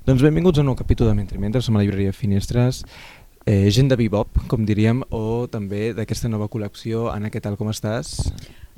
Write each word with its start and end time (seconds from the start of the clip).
Doncs 0.00 0.22
benvinguts 0.24 0.56
a 0.56 0.62
un 0.62 0.70
nou 0.70 0.76
capítol 0.78 1.10
de 1.10 1.14
Mentre 1.14 1.38
Mentre, 1.38 1.60
som 1.60 1.76
a 1.76 1.78
la 1.78 1.84
llibreria 1.84 2.12
Finestres, 2.16 2.86
eh, 3.44 3.68
gent 3.68 3.90
de 3.90 3.98
bebop, 4.00 4.38
com 4.48 4.64
diríem, 4.64 5.02
o 5.12 5.46
també 5.52 5.92
d'aquesta 5.92 6.30
nova 6.32 6.48
col·lecció. 6.48 7.10
Anna, 7.12 7.28
què 7.28 7.42
tal, 7.44 7.58
com 7.60 7.68
estàs? 7.68 8.32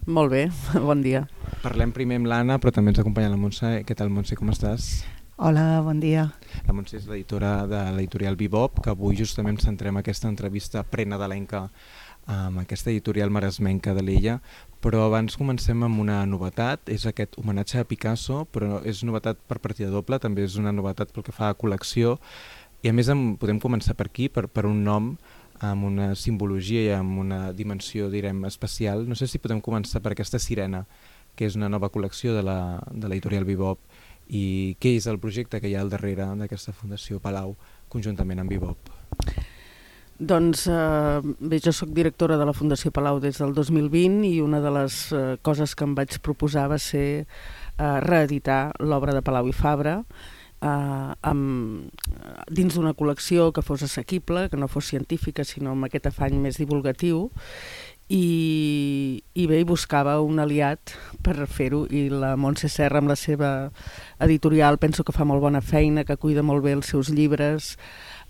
Molt 0.06 0.32
bé, 0.34 0.48
bon 0.88 0.98
dia. 1.00 1.28
Parlem 1.62 1.94
primer 1.94 2.18
amb 2.18 2.26
l'Anna, 2.26 2.58
però 2.58 2.74
també 2.74 2.90
ens 2.90 2.98
acompanya 2.98 3.30
la 3.30 3.38
Montse. 3.38 3.70
Què 3.86 3.94
tal, 3.94 4.10
Montse, 4.10 4.34
com 4.34 4.50
estàs? 4.50 5.04
Hola, 5.38 5.78
bon 5.86 6.02
dia. 6.02 6.26
La 6.66 6.74
Montse 6.74 6.98
és 6.98 7.06
l'editora 7.06 7.68
de 7.70 7.84
l'editorial 7.94 8.34
Bebop, 8.34 8.82
que 8.82 8.90
avui 8.90 9.14
justament 9.14 9.62
centrem 9.62 10.02
aquesta 10.02 10.26
entrevista 10.26 10.82
prenadalenca 10.82 11.68
amb 12.30 12.62
aquesta 12.62 12.90
editorial 12.90 13.30
maresmenca 13.34 13.94
de 13.94 14.02
l'Illa, 14.02 14.38
però 14.82 15.04
abans 15.06 15.36
comencem 15.38 15.82
amb 15.86 16.00
una 16.02 16.22
novetat, 16.26 16.88
és 16.90 17.06
aquest 17.06 17.38
homenatge 17.38 17.78
a 17.80 17.86
Picasso, 17.86 18.44
però 18.54 18.80
és 18.86 19.02
novetat 19.06 19.38
per 19.48 19.60
partida 19.62 19.90
doble, 19.90 20.18
també 20.18 20.46
és 20.46 20.56
una 20.58 20.72
novetat 20.74 21.12
pel 21.14 21.26
que 21.26 21.34
fa 21.34 21.50
a 21.50 21.58
col·lecció, 21.58 22.16
i 22.82 22.90
a 22.90 22.92
més 22.92 23.08
en, 23.12 23.36
podem 23.38 23.60
començar 23.62 23.94
per 23.94 24.08
aquí, 24.10 24.26
per, 24.28 24.48
per 24.50 24.66
un 24.66 24.82
nom 24.82 25.12
amb 25.62 25.86
una 25.86 26.08
simbologia 26.18 26.82
i 26.82 26.92
amb 26.96 27.20
una 27.22 27.52
dimensió, 27.54 28.08
direm, 28.10 28.42
especial. 28.48 29.06
No 29.06 29.14
sé 29.14 29.28
si 29.30 29.38
podem 29.38 29.60
començar 29.62 30.02
per 30.02 30.16
aquesta 30.16 30.40
Sirena, 30.42 30.82
que 31.38 31.46
és 31.46 31.54
una 31.54 31.70
nova 31.70 31.92
col·lecció 31.94 32.34
de 32.34 32.42
l'editorial 32.42 33.46
Bebop, 33.46 33.78
i 34.26 34.74
què 34.82 34.96
és 34.98 35.06
el 35.06 35.22
projecte 35.22 35.60
que 35.62 35.70
hi 35.70 35.78
ha 35.78 35.86
al 35.86 35.94
darrere 35.94 36.26
d'aquesta 36.42 36.74
Fundació 36.74 37.22
Palau, 37.22 37.54
conjuntament 37.92 38.42
amb 38.42 38.50
Bebop? 38.50 38.94
Doncs 40.22 40.68
eh, 40.70 41.20
bé, 41.40 41.58
jo 41.58 41.72
sóc 41.74 41.90
directora 41.90 42.36
de 42.38 42.44
la 42.46 42.54
Fundació 42.54 42.92
Palau 42.94 43.18
des 43.18 43.40
del 43.42 43.56
2020 43.56 44.22
i 44.28 44.36
una 44.44 44.60
de 44.62 44.70
les 44.70 44.98
eh, 45.10 45.22
coses 45.42 45.74
que 45.74 45.82
em 45.82 45.96
vaig 45.98 46.20
proposar 46.22 46.68
va 46.70 46.78
ser 46.78 47.24
eh, 47.24 47.98
reeditar 48.06 48.68
l'obra 48.78 49.16
de 49.16 49.22
Palau 49.26 49.50
i 49.50 49.56
Fabra 49.56 49.96
eh, 50.62 51.10
amb, 51.26 51.90
dins 52.54 52.78
d'una 52.78 52.94
col·lecció 52.94 53.50
que 53.50 53.66
fos 53.66 53.82
assequible, 53.82 54.46
que 54.48 54.60
no 54.60 54.70
fos 54.70 54.92
científica, 54.94 55.42
sinó 55.42 55.74
amb 55.74 55.88
aquest 55.88 56.06
afany 56.12 56.38
més 56.38 56.60
divulgatiu. 56.62 57.26
I, 58.12 59.22
i 59.34 59.44
bé, 59.48 59.62
buscava 59.64 60.18
un 60.20 60.38
aliat 60.42 60.92
per 61.24 61.46
fer-ho 61.48 61.86
i 61.88 62.08
la 62.12 62.34
Montse 62.36 62.68
Serra 62.68 63.00
amb 63.00 63.08
la 63.08 63.16
seva 63.16 63.70
editorial 64.20 64.76
penso 64.82 65.02
que 65.06 65.14
fa 65.16 65.24
molt 65.24 65.40
bona 65.40 65.62
feina, 65.64 66.04
que 66.04 66.18
cuida 66.20 66.44
molt 66.44 66.60
bé 66.66 66.74
els 66.76 66.90
seus 66.92 67.08
llibres, 67.08 67.78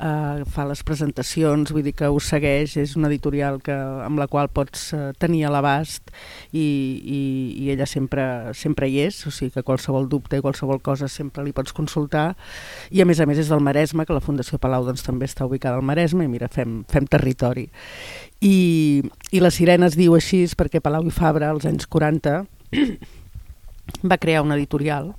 eh, 0.02 0.44
fa 0.50 0.64
les 0.68 0.82
presentacions, 0.86 1.70
vull 1.72 1.84
dir 1.86 1.94
que 1.96 2.08
ho 2.10 2.18
segueix, 2.22 2.74
és 2.80 2.96
una 2.98 3.08
editorial 3.10 3.60
que, 3.64 3.74
amb 3.74 4.20
la 4.20 4.26
qual 4.30 4.50
pots 4.52 4.90
eh, 4.96 5.12
tenir 5.22 5.44
a 5.46 5.52
l'abast 5.54 6.10
i, 6.50 6.62
i, 6.62 7.20
i 7.62 7.70
ella 7.74 7.86
sempre, 7.86 8.24
sempre 8.58 8.88
hi 8.90 9.00
és, 9.06 9.22
o 9.26 9.32
sigui 9.34 9.54
que 9.54 9.64
qualsevol 9.66 10.08
dubte 10.10 10.38
i 10.38 10.44
qualsevol 10.44 10.82
cosa 10.82 11.08
sempre 11.12 11.44
li 11.46 11.54
pots 11.56 11.74
consultar 11.76 12.32
i 12.90 13.02
a 13.02 13.08
més 13.08 13.22
a 13.22 13.28
més 13.28 13.40
és 13.42 13.52
del 13.52 13.62
Maresme, 13.64 14.06
que 14.06 14.16
la 14.16 14.24
Fundació 14.24 14.58
Palau 14.62 14.86
doncs, 14.88 15.06
també 15.06 15.28
està 15.30 15.46
ubicada 15.48 15.78
al 15.78 15.86
Maresme 15.86 16.26
i 16.26 16.30
mira, 16.30 16.50
fem, 16.52 16.82
fem 16.90 17.06
territori. 17.06 17.68
I, 18.42 19.02
I 19.30 19.42
la 19.42 19.52
Sirena 19.54 19.86
es 19.90 19.98
diu 19.98 20.16
així 20.18 20.44
perquè 20.58 20.82
Palau 20.82 21.06
i 21.06 21.14
Fabra 21.14 21.52
als 21.52 21.68
anys 21.68 21.86
40 21.86 22.42
va 24.10 24.18
crear 24.18 24.42
una 24.42 24.56
editorial 24.58 25.12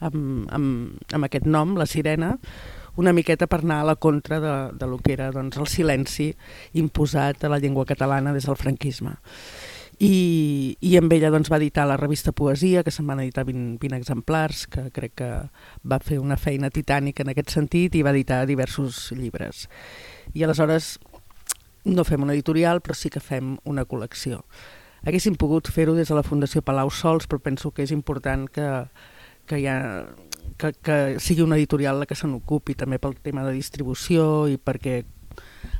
amb, 0.00 0.48
amb, 0.50 1.04
amb 1.14 1.28
aquest 1.28 1.46
nom, 1.46 1.76
La 1.78 1.86
Sirena, 1.86 2.34
una 2.96 3.12
miqueta 3.12 3.48
per 3.50 3.62
anar 3.62 3.80
a 3.82 3.88
la 3.90 3.96
contra 3.96 4.40
de, 4.40 4.54
de 4.78 4.86
lo 4.86 4.98
que 4.98 5.14
era 5.14 5.30
doncs, 5.34 5.58
el 5.58 5.70
silenci 5.70 6.32
imposat 6.78 7.44
a 7.44 7.52
la 7.52 7.58
llengua 7.58 7.86
catalana 7.86 8.34
des 8.34 8.46
del 8.46 8.58
franquisme. 8.60 9.16
I, 10.02 10.74
i 10.82 10.96
amb 10.98 11.12
ella 11.14 11.30
doncs, 11.30 11.50
va 11.52 11.60
editar 11.60 11.86
la 11.86 11.96
revista 11.96 12.32
Poesia, 12.34 12.82
que 12.82 12.90
se'n 12.90 13.06
van 13.06 13.22
editar 13.22 13.44
20, 13.46 13.78
20 13.82 13.98
exemplars, 14.00 14.64
que 14.66 14.88
crec 14.94 15.14
que 15.20 15.30
va 15.86 16.00
fer 16.02 16.18
una 16.18 16.38
feina 16.38 16.70
titànica 16.74 17.22
en 17.22 17.30
aquest 17.30 17.54
sentit, 17.54 17.94
i 17.94 18.02
va 18.02 18.14
editar 18.14 18.42
diversos 18.50 19.12
llibres. 19.14 19.68
I 20.34 20.42
aleshores 20.42 20.98
no 21.84 22.04
fem 22.04 22.22
una 22.24 22.34
editorial, 22.34 22.82
però 22.82 22.96
sí 22.98 23.10
que 23.12 23.22
fem 23.22 23.54
una 23.64 23.84
col·lecció. 23.86 24.42
Haguéssim 25.04 25.36
pogut 25.36 25.68
fer-ho 25.68 25.94
des 25.94 26.08
de 26.08 26.16
la 26.16 26.24
Fundació 26.24 26.62
Palau 26.64 26.90
Sols, 26.90 27.28
però 27.28 27.42
penso 27.44 27.70
que 27.70 27.84
és 27.84 27.92
important 27.92 28.48
que, 28.48 28.68
que 29.46 29.60
hi 29.60 29.66
ha 29.70 29.78
que, 30.56 30.72
que 30.72 31.20
sigui 31.20 31.42
una 31.42 31.58
editorial 31.58 32.00
la 32.00 32.06
que 32.06 32.16
se 32.18 32.28
n'ocupi 32.30 32.76
també 32.78 33.00
pel 33.02 33.16
tema 33.22 33.44
de 33.46 33.54
distribució 33.56 34.46
i 34.50 34.58
perquè 34.58 35.02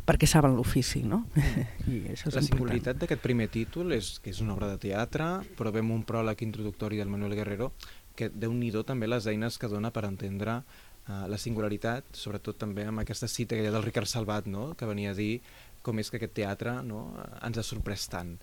perquè 0.05 0.27
saben 0.29 0.57
l'ofici, 0.57 1.03
no? 1.07 1.25
I 1.89 2.01
això 2.13 2.29
és 2.29 2.37
la 2.37 2.43
singularitat 2.45 2.99
d'aquest 3.01 3.23
primer 3.25 3.49
títol 3.53 3.95
és 3.97 4.19
que 4.21 4.33
és 4.35 4.41
una 4.45 4.55
obra 4.57 4.69
de 4.73 4.81
teatre, 4.83 5.29
però 5.57 5.73
vem 5.73 5.93
un 5.95 6.03
pròleg 6.05 6.43
introductori 6.45 7.01
del 7.01 7.13
Manuel 7.13 7.37
Guerrero 7.39 7.73
que 8.15 8.29
déu 8.31 8.53
nhi 8.55 8.71
també 8.87 9.09
les 9.09 9.27
eines 9.27 9.59
que 9.59 9.71
dona 9.71 9.91
per 9.91 10.05
entendre 10.07 10.61
uh, 10.61 11.25
la 11.27 11.39
singularitat, 11.39 12.13
sobretot 12.13 12.59
també 12.59 12.85
amb 12.87 13.03
aquesta 13.03 13.29
cita 13.29 13.57
que 13.57 13.65
hi 13.65 13.71
ha 13.71 13.75
del 13.75 13.87
Ricard 13.87 14.07
Salvat, 14.07 14.47
no? 14.47 14.75
que 14.79 14.87
venia 14.87 15.11
a 15.11 15.19
dir 15.19 15.41
com 15.83 15.99
és 15.99 16.11
que 16.11 16.21
aquest 16.21 16.35
teatre 16.37 16.83
no? 16.83 17.09
ens 17.43 17.59
ha 17.59 17.67
sorprès 17.67 18.07
tant 18.09 18.37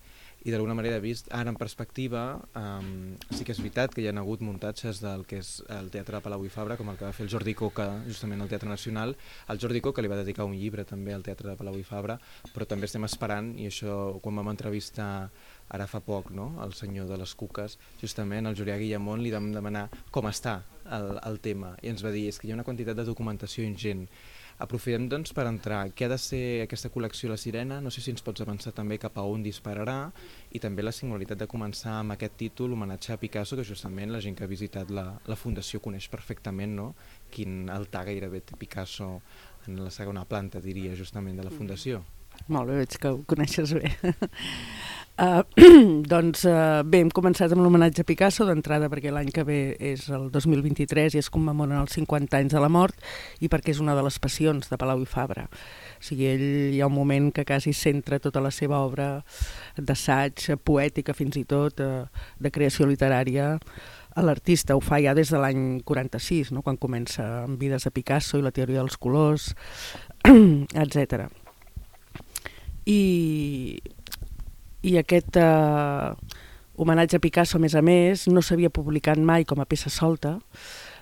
i 0.43 0.51
d'alguna 0.51 0.73
manera 0.73 0.99
vist 0.99 1.27
ara 1.29 1.51
en 1.51 1.57
perspectiva 1.57 2.41
um, 2.57 3.13
sí 3.29 3.45
que 3.45 3.53
és 3.53 3.61
veritat 3.61 3.93
que 3.93 4.01
hi 4.01 4.07
ha 4.09 4.15
hagut 4.17 4.41
muntatges 4.41 5.01
del 5.03 5.25
que 5.29 5.37
és 5.43 5.51
el 5.69 5.91
Teatre 5.93 6.17
de 6.17 6.23
Palau 6.25 6.45
i 6.45 6.49
Fabra 6.49 6.77
com 6.79 6.89
el 6.89 6.97
que 6.97 7.05
va 7.05 7.13
fer 7.13 7.27
el 7.27 7.31
Jordi 7.33 7.53
Coca 7.57 7.87
justament 8.07 8.41
al 8.41 8.49
Teatre 8.49 8.69
Nacional 8.69 9.13
el 9.53 9.61
Jordi 9.61 9.81
Coca 9.85 10.01
li 10.01 10.09
va 10.09 10.17
dedicar 10.17 10.47
un 10.49 10.57
llibre 10.57 10.85
també 10.85 11.13
al 11.13 11.25
Teatre 11.25 11.51
de 11.51 11.57
Palau 11.59 11.77
i 11.77 11.85
Fabra 11.85 12.17
però 12.55 12.65
també 12.65 12.89
estem 12.89 13.05
esperant 13.05 13.53
i 13.59 13.69
això 13.69 14.17
quan 14.23 14.41
vam 14.41 14.49
entrevistar 14.49 15.29
ara 15.69 15.87
fa 15.87 16.01
poc 16.03 16.31
no? 16.35 16.51
el 16.65 16.73
senyor 16.73 17.07
de 17.07 17.21
les 17.21 17.35
Cuques 17.37 17.77
justament 18.01 18.49
el 18.49 18.57
Julià 18.57 18.79
Guillamont 18.81 19.21
li 19.21 19.33
vam 19.33 19.51
demanar 19.53 19.87
com 20.11 20.25
està 20.31 20.61
el, 20.89 21.19
el 21.21 21.39
tema 21.39 21.75
i 21.81 21.93
ens 21.93 22.01
va 22.03 22.11
dir 22.11 22.27
és 22.31 22.39
que 22.39 22.49
hi 22.49 22.55
ha 22.55 22.57
una 22.57 22.67
quantitat 22.67 22.97
de 22.97 23.05
documentació 23.07 23.63
ingent 23.67 24.07
Aprofitem 24.61 25.07
doncs 25.09 25.33
per 25.33 25.47
entrar. 25.49 25.79
Què 25.97 26.05
ha 26.05 26.11
de 26.11 26.17
ser 26.21 26.41
aquesta 26.67 26.91
col·lecció 26.93 27.31
La 27.31 27.37
Sirena? 27.41 27.79
No 27.81 27.89
sé 27.89 28.03
si 28.03 28.11
ens 28.13 28.21
pots 28.21 28.43
avançar 28.43 28.75
també 28.77 28.99
cap 29.01 29.17
a 29.17 29.23
on 29.25 29.41
dispararà 29.41 30.11
i 30.53 30.61
també 30.61 30.85
la 30.85 30.93
singularitat 30.93 31.41
de 31.41 31.47
començar 31.49 31.95
amb 31.97 32.13
aquest 32.13 32.37
títol, 32.37 32.75
homenatge 32.77 33.15
a 33.15 33.19
Picasso, 33.21 33.57
que 33.57 33.65
justament 33.65 34.13
la 34.13 34.21
gent 34.21 34.37
que 34.37 34.45
ha 34.45 34.51
visitat 34.51 34.93
la, 34.93 35.07
la 35.25 35.39
Fundació 35.39 35.81
coneix 35.81 36.11
perfectament 36.13 36.77
no? 36.77 36.91
quin 37.33 37.71
altar 37.73 38.05
gairebé 38.11 38.43
té 38.45 38.59
Picasso 38.59 39.15
en 39.65 39.81
la 39.81 39.89
segona 39.89 40.27
planta, 40.29 40.61
diria, 40.61 40.93
justament 40.95 41.41
de 41.41 41.47
la 41.49 41.53
Fundació. 41.53 42.03
Molt 42.47 42.69
bé, 42.69 42.77
veig 42.83 42.97
que 43.01 43.09
ho 43.11 43.21
coneixes 43.29 43.73
bé. 43.77 43.91
Uh, 45.21 45.43
doncs 46.09 46.47
uh, 46.49 46.81
bé, 46.81 47.03
hem 47.03 47.11
començat 47.13 47.51
amb 47.53 47.61
l'homenatge 47.61 48.01
a 48.01 48.07
Picasso 48.09 48.41
d'entrada 48.47 48.87
perquè 48.89 49.11
l'any 49.13 49.27
que 49.29 49.43
ve 49.45 49.57
és 49.77 50.07
el 50.09 50.31
2023 50.33 51.13
i 51.13 51.21
es 51.21 51.29
commemoren 51.29 51.77
els 51.77 51.93
50 51.93 52.39
anys 52.39 52.55
de 52.55 52.63
la 52.63 52.71
mort 52.73 52.97
i 53.37 53.51
perquè 53.51 53.69
és 53.75 53.83
una 53.83 53.93
de 53.93 54.01
les 54.01 54.17
passions 54.17 54.65
de 54.71 54.79
Palau 54.81 55.03
i 55.03 55.05
Fabra. 55.05 55.43
O 55.45 56.01
sigui, 56.07 56.25
ell 56.25 56.73
hi 56.73 56.81
ha 56.81 56.89
un 56.89 56.97
moment 56.97 57.29
que 57.35 57.45
quasi 57.45 57.75
centra 57.77 58.17
tota 58.23 58.41
la 58.41 58.49
seva 58.49 58.81
obra 58.81 59.11
d'assaig, 59.77 60.47
poètica 60.65 61.13
fins 61.13 61.37
i 61.37 61.45
tot, 61.45 61.85
uh, 61.85 62.09
de 62.41 62.49
creació 62.49 62.89
literària, 62.89 63.53
a 64.17 64.25
l'artista. 64.25 64.73
Ho 64.73 64.81
fa 64.81 64.97
ja 65.05 65.13
des 65.13 65.29
de 65.29 65.37
l'any 65.37 65.83
46, 65.85 66.49
no? 66.57 66.65
quan 66.65 66.81
comença 66.81 67.45
amb 67.45 67.61
Vides 67.61 67.85
de 67.85 67.93
Picasso 67.93 68.41
i 68.41 68.43
la 68.49 68.55
teoria 68.57 68.81
dels 68.81 68.97
colors, 68.97 69.51
etc. 70.73 71.29
I 72.89 73.01
i 74.81 74.97
aquest 74.97 75.37
eh, 75.37 76.13
homenatge 76.81 77.17
a 77.17 77.23
Picasso, 77.23 77.57
a 77.57 77.61
més 77.61 77.75
a 77.75 77.83
més, 77.85 78.27
no 78.27 78.41
s'havia 78.41 78.73
publicat 78.73 79.19
mai 79.21 79.45
com 79.45 79.61
a 79.61 79.67
peça 79.69 79.91
solta, 79.93 80.39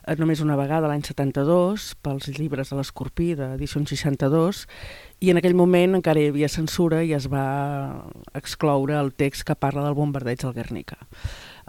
eh, 0.06 0.16
només 0.20 0.42
una 0.44 0.58
vegada 0.60 0.90
l'any 0.90 1.06
72 1.08 1.94
pels 2.04 2.28
llibres 2.36 2.72
de 2.72 2.80
l'Escorpí 2.80 3.32
d'edició 3.40 3.84
62 3.86 4.66
i 5.24 5.32
en 5.32 5.40
aquell 5.40 5.56
moment 5.56 5.96
encara 6.00 6.20
hi 6.20 6.32
havia 6.32 6.50
censura 6.52 7.04
i 7.04 7.14
es 7.16 7.30
va 7.32 7.46
excloure 8.36 8.98
el 9.00 9.14
text 9.14 9.46
que 9.48 9.56
parla 9.56 9.86
del 9.86 9.96
bombardeig 9.98 10.44
del 10.44 10.56
Guernica. 10.56 11.00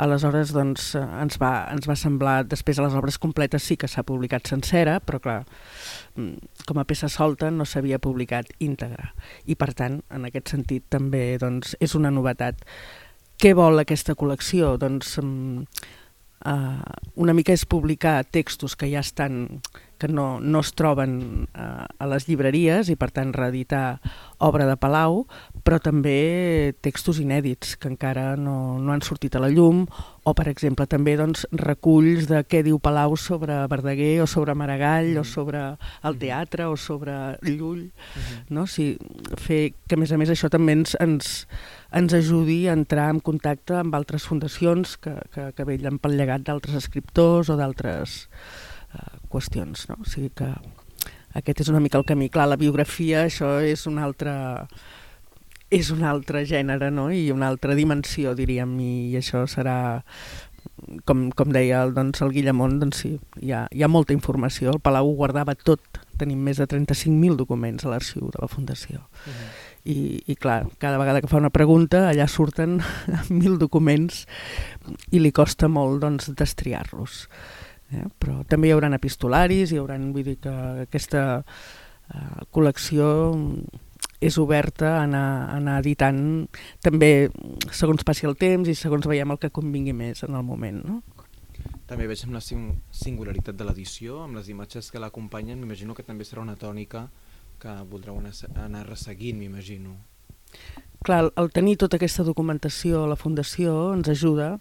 Aleshores, 0.00 0.54
doncs, 0.56 0.94
ens 0.96 1.36
va, 1.38 1.52
ens 1.74 1.86
va 1.86 1.96
semblar, 1.98 2.38
després 2.48 2.78
a 2.78 2.86
les 2.86 2.94
obres 2.96 3.18
completes 3.20 3.66
sí 3.68 3.76
que 3.76 3.90
s'ha 3.90 4.06
publicat 4.06 4.48
sencera, 4.48 4.96
però 5.04 5.20
clar, 5.20 5.40
mm, 6.16 6.59
com 6.70 6.78
a 6.78 6.86
peça 6.86 7.08
solta 7.10 7.50
no 7.50 7.66
s'havia 7.66 7.98
publicat 7.98 8.52
íntegra. 8.62 9.10
I 9.50 9.56
per 9.58 9.72
tant, 9.74 9.98
en 10.14 10.28
aquest 10.28 10.54
sentit 10.54 10.86
també 10.86 11.34
doncs, 11.42 11.74
és 11.82 11.96
una 11.98 12.12
novetat. 12.14 12.62
Què 13.42 13.50
vol 13.58 13.82
aquesta 13.82 14.14
col·lecció? 14.14 14.76
Doncs 14.78 15.16
um, 15.18 15.64
uh, 16.46 16.94
una 17.18 17.34
mica 17.34 17.56
és 17.56 17.66
publicar 17.66 18.20
textos 18.30 18.78
que 18.78 18.86
ja 18.92 19.02
estan 19.02 19.60
que 20.00 20.08
no, 20.08 20.40
no 20.40 20.62
es 20.64 20.72
troben 20.72 21.46
uh, 21.52 21.84
a 21.84 22.08
les 22.08 22.26
llibreries 22.26 22.88
i 22.88 22.96
per 22.96 23.10
tant 23.12 23.34
reeditar 23.36 24.00
obra 24.40 24.64
de 24.66 24.78
Palau, 24.80 25.26
però 25.62 25.76
també 25.82 26.72
textos 26.80 27.20
inèdits 27.20 27.76
que 27.76 27.90
encara 27.92 28.32
no, 28.40 28.80
no 28.80 28.94
han 28.94 29.04
sortit 29.04 29.36
a 29.36 29.42
la 29.44 29.50
llum 29.52 29.84
o 30.24 30.34
per 30.36 30.46
exemple 30.50 30.86
també 30.88 31.14
doncs, 31.20 31.44
reculls 31.52 32.26
de 32.30 32.40
què 32.48 32.62
diu 32.64 32.80
Palau 32.82 33.16
sobre 33.20 33.56
Verdaguer 33.70 34.22
o 34.24 34.28
sobre 34.30 34.56
Maragall 34.56 35.12
mm. 35.14 35.20
o 35.20 35.24
sobre 35.28 35.62
el 36.08 36.18
teatre 36.20 36.68
o 36.70 36.76
sobre 36.80 37.36
Llull 37.42 37.84
mm 37.88 38.20
-hmm. 38.20 38.40
no? 38.56 38.66
si, 38.66 38.96
fer 39.36 39.74
que 39.86 39.94
a 39.94 39.98
més 39.98 40.12
a 40.12 40.16
més 40.16 40.30
això 40.30 40.48
també 40.48 40.72
ens, 40.72 40.96
ens, 41.00 41.46
ens 41.92 42.12
ajudi 42.14 42.68
a 42.68 42.72
entrar 42.72 43.10
en 43.10 43.20
contacte 43.20 43.74
amb 43.74 43.94
altres 43.94 44.24
fundacions 44.24 44.96
que, 44.96 45.14
que, 45.34 45.52
que 45.52 45.64
vellen 45.64 45.98
pel 45.98 46.16
llegat 46.16 46.42
d'altres 46.42 46.74
escriptors 46.74 47.48
o 47.48 47.56
d'altres 47.56 48.28
eh, 48.28 48.69
qüestions. 49.30 49.88
No? 49.90 50.00
O 50.02 50.08
sigui 50.08 50.32
que 50.34 50.50
aquest 51.38 51.62
és 51.64 51.70
una 51.72 51.80
mica 51.80 51.98
el 51.98 52.06
camí. 52.08 52.28
Clar, 52.28 52.48
la 52.50 52.60
biografia, 52.60 53.24
això 53.28 53.58
és 53.62 53.86
un 53.90 54.00
altre 54.02 54.34
és 55.70 55.92
un 55.94 56.02
altre 56.02 56.42
gènere 56.44 56.90
no? 56.90 57.08
i 57.14 57.30
una 57.30 57.46
altra 57.46 57.76
dimensió, 57.78 58.34
diríem, 58.34 58.72
i 58.82 59.14
això 59.20 59.44
serà, 59.46 59.76
com, 61.06 61.28
com 61.36 61.52
deia 61.54 61.84
el, 61.84 61.94
doncs, 61.94 62.24
el 62.26 62.34
Guillemont, 62.34 62.80
doncs 62.82 63.04
sí, 63.04 63.12
hi 63.40 63.54
ha, 63.54 63.64
hi 63.70 63.84
ha 63.86 63.88
molta 63.88 64.16
informació. 64.16 64.74
El 64.74 64.82
Palau 64.82 65.12
ho 65.12 65.16
guardava 65.18 65.54
tot, 65.54 66.02
tenim 66.18 66.42
més 66.42 66.58
de 66.60 66.66
35.000 66.68 67.38
documents 67.38 67.86
a 67.86 67.92
l'arxiu 67.94 68.32
de 68.34 68.42
la 68.42 68.50
Fundació. 68.50 68.98
Uh 68.98 69.30
-huh. 69.30 69.50
I, 69.84 70.22
I 70.26 70.36
clar, 70.36 70.66
cada 70.78 70.98
vegada 70.98 71.22
que 71.22 71.28
fa 71.28 71.38
una 71.38 71.50
pregunta, 71.50 72.10
allà 72.10 72.26
surten 72.28 72.82
mil 73.30 73.56
documents 73.58 74.26
i 75.10 75.20
li 75.20 75.32
costa 75.32 75.68
molt 75.68 76.02
doncs, 76.02 76.28
destriar-los. 76.36 77.28
Eh? 77.92 78.06
Però 78.22 78.40
també 78.48 78.70
hi 78.70 78.74
haurà 78.74 78.90
epistolaris, 78.96 79.72
hi 79.72 79.80
haurà, 79.80 79.98
vull 79.98 80.26
dir 80.26 80.36
que 80.42 80.56
aquesta 80.86 81.22
uh, 81.42 82.42
col·lecció 82.54 83.06
és 84.20 84.36
oberta 84.38 84.98
a 84.98 85.04
anar, 85.06 85.26
a 85.48 85.56
anar 85.56 85.78
editant 85.80 86.20
també 86.84 87.30
segons 87.72 88.04
passi 88.04 88.28
el 88.28 88.36
temps 88.36 88.68
i 88.68 88.76
segons 88.76 89.08
veiem 89.08 89.32
el 89.32 89.40
que 89.40 89.52
convingui 89.54 89.96
més 89.96 90.22
en 90.26 90.36
el 90.36 90.44
moment. 90.44 90.82
No? 90.84 91.00
També 91.88 92.06
veig 92.06 92.22
amb 92.26 92.36
la 92.36 92.42
singularitat 92.44 93.56
de 93.56 93.66
l'edició, 93.66 94.20
amb 94.26 94.38
les 94.38 94.50
imatges 94.52 94.92
que 94.92 95.00
l'acompanyen, 95.02 95.58
m'imagino 95.58 95.96
que 95.96 96.06
també 96.06 96.28
serà 96.28 96.44
una 96.44 96.58
tònica 96.60 97.08
que 97.60 97.74
voldreu 97.90 98.20
anar, 98.20 98.32
anar 98.62 98.86
resseguint, 98.86 99.40
m'imagino. 99.40 99.96
Clar, 101.04 101.24
el 101.40 101.50
tenir 101.52 101.78
tota 101.80 101.96
aquesta 101.96 102.24
documentació 102.24 103.04
a 103.04 103.10
la 103.10 103.16
Fundació 103.16 103.94
ens 103.94 104.10
ajuda 104.12 104.52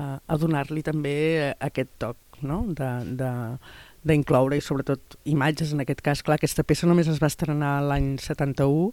a, 0.00 0.18
a 0.18 0.36
donar-li 0.40 0.82
també 0.82 1.14
aquest 1.60 1.92
toc 2.00 2.18
no? 2.46 2.62
de, 2.68 2.90
de, 3.18 3.30
d'incloure 4.04 4.56
i 4.56 4.62
sobretot 4.64 5.16
imatges 5.32 5.72
en 5.74 5.82
aquest 5.82 6.02
cas. 6.04 6.22
Clar, 6.24 6.36
aquesta 6.38 6.64
peça 6.66 6.88
només 6.88 7.08
es 7.10 7.20
va 7.22 7.30
estrenar 7.32 7.78
l'any 7.88 8.14
71 8.20 8.92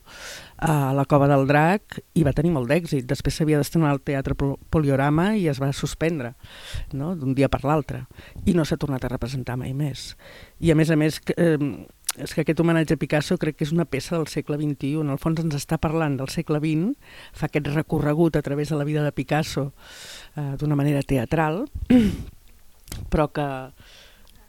a 0.67 0.77
la 0.95 1.05
Cova 1.09 1.27
del 1.31 1.45
Drac 1.49 1.99
i 2.15 2.25
va 2.27 2.35
tenir 2.35 2.53
molt 2.55 2.71
d'èxit. 2.71 3.05
Després 3.09 3.37
s'havia 3.37 3.59
d'estrenar 3.59 3.91
al 3.93 4.03
Teatre 4.07 4.37
Poliorama 4.71 5.33
i 5.37 5.47
es 5.51 5.61
va 5.61 5.73
suspendre 5.75 6.33
no? 6.93 7.13
d'un 7.15 7.35
dia 7.37 7.51
per 7.51 7.63
l'altre 7.67 8.05
i 8.45 8.55
no 8.57 8.65
s'ha 8.65 8.79
tornat 8.79 9.05
a 9.05 9.11
representar 9.11 9.59
mai 9.59 9.75
més. 9.75 10.13
I 10.63 10.71
a 10.71 10.77
més 10.79 10.91
a 10.93 10.97
més, 10.99 11.19
eh, 11.35 11.57
és 12.19 12.33
que 12.35 12.43
aquest 12.43 12.59
homenatge 12.59 12.95
a 12.95 12.99
Picasso 12.99 13.37
crec 13.39 13.57
que 13.59 13.63
és 13.67 13.71
una 13.71 13.87
peça 13.87 14.17
del 14.17 14.27
segle 14.27 14.57
XXI. 14.59 14.99
En 15.03 15.13
el 15.13 15.19
fons 15.21 15.39
ens 15.43 15.55
està 15.55 15.79
parlant 15.81 16.17
del 16.19 16.31
segle 16.31 16.59
XX, 16.59 16.91
fa 17.35 17.47
aquest 17.47 17.71
recorregut 17.71 18.35
a 18.35 18.43
través 18.43 18.71
de 18.71 18.79
la 18.79 18.87
vida 18.87 19.03
de 19.03 19.13
Picasso 19.15 19.71
eh, 20.35 20.55
d'una 20.59 20.75
manera 20.75 21.03
teatral, 21.07 21.63
però 23.11 23.27
que 23.31 23.45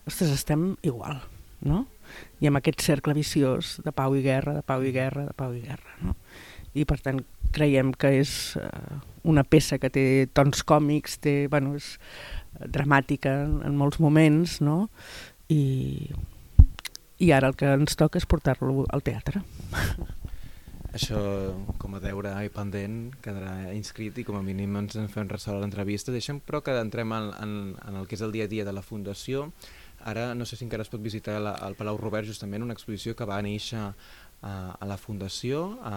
ostres, 0.07 0.31
estem 0.31 0.75
igual, 0.83 1.21
no? 1.61 1.87
I 2.43 2.51
amb 2.51 2.59
aquest 2.59 2.83
cercle 2.85 3.15
viciós 3.17 3.79
de 3.85 3.93
pau 3.95 4.17
i 4.19 4.23
guerra, 4.25 4.57
de 4.59 4.65
pau 4.67 4.83
i 4.85 4.93
guerra, 4.93 5.27
de 5.29 5.37
pau 5.37 5.55
i 5.55 5.63
guerra, 5.65 5.97
no? 6.03 6.17
I 6.75 6.85
per 6.89 6.99
tant 7.05 7.21
creiem 7.53 7.93
que 7.93 8.11
és 8.23 8.57
uh, 8.57 9.01
una 9.29 9.45
peça 9.45 9.79
que 9.79 9.91
té 9.93 10.05
tons 10.35 10.65
còmics, 10.67 11.19
té, 11.23 11.35
bueno, 11.53 11.77
és 11.77 11.95
dramàtica 12.59 13.35
en, 13.45 13.61
en 13.69 13.77
molts 13.79 14.01
moments, 14.03 14.61
no? 14.65 14.87
I, 15.53 16.11
i 17.23 17.31
ara 17.33 17.53
el 17.53 17.59
que 17.59 17.71
ens 17.77 17.97
toca 17.99 18.21
és 18.21 18.29
portar-lo 18.29 18.87
al 18.91 19.05
teatre. 19.05 19.45
Això, 20.93 21.19
com 21.81 21.95
a 21.97 22.01
deure 22.05 22.35
i 22.45 22.51
pendent, 22.53 22.97
quedarà 23.25 23.73
inscrit 23.73 24.19
i 24.21 24.25
com 24.29 24.37
a 24.37 24.43
mínim 24.45 24.75
ens 24.77 24.99
en 25.01 25.07
fem 25.09 25.31
ressò 25.31 25.55
a 25.55 25.63
l'entrevista. 25.63 26.13
Deixem 26.13 26.41
però 26.45 26.61
que 26.65 26.75
entrem 26.77 27.15
en, 27.17 27.31
en, 27.41 27.55
en 27.81 27.97
el 27.97 28.09
que 28.09 28.19
és 28.19 28.25
el 28.27 28.35
dia 28.35 28.45
a 28.45 28.51
dia 28.51 28.67
de 28.69 28.75
la 28.77 28.85
Fundació. 28.85 29.47
Ara 30.05 30.33
no 30.37 30.45
sé 30.45 30.59
si 30.59 30.67
encara 30.67 30.85
es 30.85 30.93
pot 30.93 31.01
visitar 31.01 31.39
la, 31.41 31.55
al 31.65 31.79
Palau 31.79 31.97
Robert 31.97 32.29
justament 32.29 32.65
una 32.67 32.77
exposició 32.77 33.17
que 33.17 33.29
va 33.29 33.41
néixer 33.41 33.81
a, 33.81 33.95
a 34.77 34.89
la 34.91 34.99
Fundació, 35.01 35.63
a, 35.81 35.95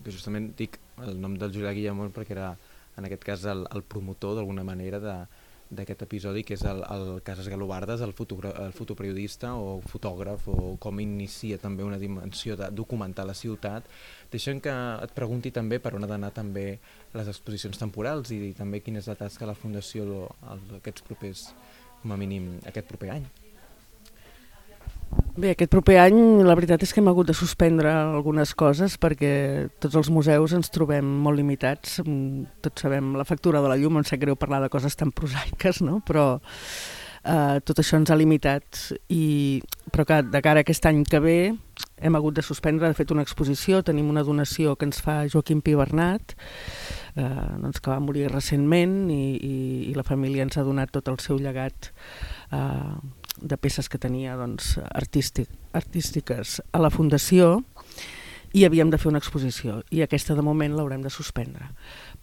que 0.00 0.14
justament 0.14 0.52
dic 0.56 0.80
el 1.04 1.20
nom 1.20 1.36
del 1.36 1.52
Julià 1.52 1.74
Guillemont 1.76 2.14
perquè 2.16 2.32
era 2.38 2.54
en 2.96 3.04
aquest 3.04 3.26
cas 3.26 3.44
el, 3.52 3.66
el 3.68 3.84
promotor 3.84 4.38
d'alguna 4.38 4.64
manera 4.64 5.02
de, 5.02 5.16
d'aquest 5.70 6.04
episodi 6.06 6.44
que 6.46 6.54
és 6.54 6.62
el, 6.68 6.82
el 6.94 7.22
Casas 7.26 7.48
Galobardes, 7.50 8.02
el, 8.04 8.12
el 8.12 8.74
fotoperiodista 8.76 9.54
o 9.58 9.80
fotògraf 9.86 10.46
o 10.52 10.76
com 10.82 11.00
inicia 11.02 11.58
també 11.58 11.84
una 11.86 11.98
dimensió 11.98 12.56
de 12.56 12.70
documentar 12.70 13.26
la 13.26 13.34
ciutat. 13.34 13.88
Deixem 14.32 14.60
que 14.62 14.74
et 15.02 15.16
pregunti 15.16 15.50
també 15.50 15.80
per 15.82 15.96
on 15.96 16.06
ha 16.06 16.10
d'anar 16.10 16.32
també 16.36 16.68
les 17.16 17.32
exposicions 17.32 17.80
temporals 17.82 18.30
i, 18.30 18.42
i 18.50 18.54
també 18.54 18.82
quina 18.84 19.02
és 19.02 19.10
la 19.10 19.18
tasca 19.18 19.46
de 19.46 19.52
la 19.52 19.58
Fundació 19.58 20.28
aquests 20.78 21.06
propers 21.06 21.48
com 22.02 22.14
a 22.14 22.20
mínim 22.20 22.56
aquest 22.66 22.86
proper 22.86 23.10
any? 23.18 23.26
Bé, 25.36 25.50
aquest 25.52 25.68
proper 25.68 25.98
any 26.00 26.16
la 26.46 26.54
veritat 26.56 26.80
és 26.86 26.94
que 26.94 27.02
hem 27.02 27.10
hagut 27.10 27.28
de 27.28 27.34
suspendre 27.36 27.90
algunes 27.92 28.54
coses 28.56 28.94
perquè 29.00 29.68
tots 29.84 29.98
els 30.00 30.08
museus 30.08 30.54
ens 30.56 30.72
trobem 30.72 31.04
molt 31.04 31.36
limitats. 31.36 31.98
Mm, 32.00 32.46
tots 32.64 32.86
sabem 32.86 33.12
la 33.18 33.26
factura 33.28 33.60
de 33.60 33.68
la 33.68 33.76
llum, 33.76 33.98
em 34.00 34.06
sap 34.08 34.22
greu 34.22 34.38
parlar 34.40 34.62
de 34.64 34.72
coses 34.72 34.96
tan 34.96 35.12
prosaiques, 35.12 35.82
no? 35.84 36.00
però 36.08 36.38
eh, 36.40 37.60
tot 37.68 37.82
això 37.82 38.00
ens 38.00 38.10
ha 38.10 38.16
limitat. 38.16 38.80
I, 39.12 39.60
però 39.92 40.06
que 40.08 40.22
de 40.24 40.42
cara 40.44 40.62
a 40.62 40.66
aquest 40.66 40.88
any 40.88 41.04
que 41.04 41.20
ve 41.20 41.38
hem 41.96 42.16
hagut 42.16 42.36
de 42.36 42.44
suspendre, 42.44 42.88
de 42.88 42.96
fet, 42.96 43.12
una 43.12 43.24
exposició, 43.24 43.82
tenim 43.84 44.08
una 44.12 44.24
donació 44.24 44.76
que 44.76 44.88
ens 44.88 45.00
fa 45.04 45.22
Joaquim 45.32 45.62
Pi 45.64 45.76
Bernat, 45.76 46.36
eh, 47.16 47.28
doncs 47.62 47.80
que 47.80 47.92
va 47.92 48.00
morir 48.04 48.28
recentment 48.32 49.10
i, 49.12 49.22
i, 49.36 49.56
i 49.90 49.94
la 49.96 50.04
família 50.06 50.44
ens 50.44 50.56
ha 50.56 50.64
donat 50.66 50.92
tot 50.92 51.08
el 51.12 51.20
seu 51.24 51.40
llegat 51.40 51.90
eh, 52.52 52.92
de 53.40 53.56
peces 53.56 53.88
que 53.88 54.00
tenia 54.00 54.36
doncs, 54.36 54.76
artístic, 54.90 55.50
artístiques 55.76 56.60
a 56.72 56.80
la 56.82 56.90
Fundació 56.90 57.62
i 58.56 58.64
havíem 58.64 58.90
de 58.90 58.98
fer 58.98 59.10
una 59.10 59.20
exposició 59.20 59.80
i 59.92 60.00
aquesta 60.02 60.36
de 60.36 60.44
moment 60.44 60.76
l'haurem 60.76 61.02
de 61.04 61.12
suspendre. 61.12 61.70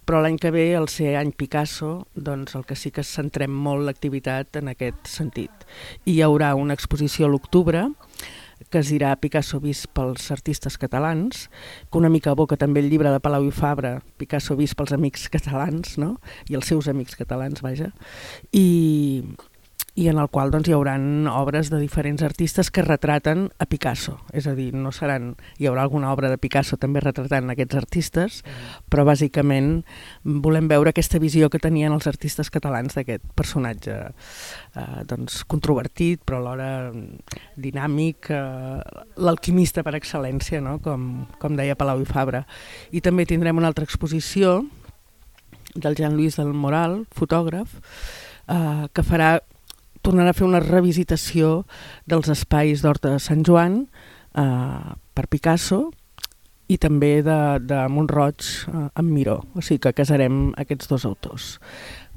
Però 0.04 0.22
l'any 0.24 0.40
que 0.42 0.52
ve, 0.52 0.66
al 0.76 0.90
ser 0.90 1.14
any 1.20 1.32
Picasso, 1.38 2.08
doncs 2.16 2.56
el 2.58 2.66
que 2.66 2.76
sí 2.76 2.92
que 2.92 3.06
centrem 3.06 3.54
molt 3.54 3.86
l'activitat 3.86 4.58
en 4.60 4.72
aquest 4.74 5.08
sentit. 5.08 5.68
I 6.06 6.18
hi 6.18 6.24
haurà 6.26 6.56
una 6.60 6.76
exposició 6.76 7.28
a 7.28 7.34
l'octubre 7.34 7.86
que 8.70 8.80
es 8.80 8.90
dirà 8.90 9.14
Picasso 9.20 9.60
vist 9.62 9.90
pels 9.94 10.30
artistes 10.32 10.78
catalans, 10.80 11.48
que 11.92 12.00
una 12.00 12.10
mica 12.10 12.32
aboca 12.32 12.58
també 12.58 12.82
el 12.82 12.90
llibre 12.90 13.12
de 13.12 13.20
Palau 13.24 13.46
i 13.48 13.52
Fabra, 13.54 13.98
Picasso 14.18 14.56
vist 14.60 14.78
pels 14.80 14.94
amics 14.96 15.28
catalans, 15.34 15.98
no? 16.02 16.16
i 16.50 16.58
els 16.58 16.70
seus 16.72 16.88
amics 16.90 17.18
catalans, 17.20 17.62
vaja, 17.66 17.92
i, 18.52 19.22
i 19.96 20.08
en 20.10 20.18
el 20.18 20.30
qual 20.34 20.50
doncs, 20.50 20.66
hi 20.70 20.74
haurà 20.74 20.96
obres 21.38 21.70
de 21.70 21.78
diferents 21.78 22.24
artistes 22.26 22.72
que 22.74 22.82
retraten 22.82 23.46
a 23.62 23.68
Picasso. 23.70 24.16
És 24.34 24.48
a 24.50 24.56
dir, 24.58 24.72
no 24.74 24.90
seran, 24.92 25.36
hi 25.62 25.68
haurà 25.70 25.84
alguna 25.86 26.10
obra 26.12 26.32
de 26.32 26.40
Picasso 26.42 26.80
també 26.82 27.04
retratant 27.04 27.54
aquests 27.54 27.78
artistes, 27.78 28.40
mm. 28.42 28.88
però 28.90 29.06
bàsicament 29.06 29.84
volem 30.24 30.68
veure 30.72 30.90
aquesta 30.90 31.22
visió 31.22 31.52
que 31.54 31.62
tenien 31.62 31.94
els 31.94 32.10
artistes 32.10 32.50
catalans 32.50 32.98
d'aquest 32.98 33.30
personatge 33.38 34.00
eh, 34.10 35.04
doncs, 35.06 35.44
controvertit, 35.46 36.24
però 36.26 36.42
alhora 36.42 36.90
dinàmic, 37.54 38.34
eh, 38.34 39.06
l'alquimista 39.22 39.86
per 39.86 39.94
excel·lència, 40.00 40.62
no? 40.64 40.80
com, 40.82 41.28
com 41.38 41.60
deia 41.60 41.78
Palau 41.78 42.02
i 42.02 42.10
Fabra. 42.10 42.48
I 42.90 43.06
també 43.06 43.30
tindrem 43.30 43.62
una 43.62 43.70
altra 43.70 43.86
exposició 43.86 44.64
del 45.76 45.94
Jean-Louis 45.98 46.42
del 46.42 46.54
Moral, 46.58 47.04
fotògraf, 47.14 47.78
eh, 48.50 48.88
que 48.90 49.06
farà 49.06 49.36
tornarà 50.04 50.34
a 50.34 50.38
fer 50.38 50.46
una 50.48 50.62
revisitació 50.64 51.64
dels 52.10 52.30
espais 52.34 52.84
d'Horta 52.84 53.16
de 53.16 53.22
Sant 53.24 53.44
Joan 53.48 53.86
eh, 54.36 54.96
per 55.16 55.28
Picasso 55.32 55.88
i 56.72 56.78
també 56.82 57.18
de, 57.26 57.40
de 57.64 57.80
Montroig 57.92 58.44
eh, 58.44 58.86
amb 59.00 59.12
Miró, 59.12 59.40
o 59.56 59.64
sigui 59.64 59.82
que 59.84 59.96
casarem 59.96 60.52
aquests 60.60 60.90
dos 60.92 61.06
autors. 61.10 61.58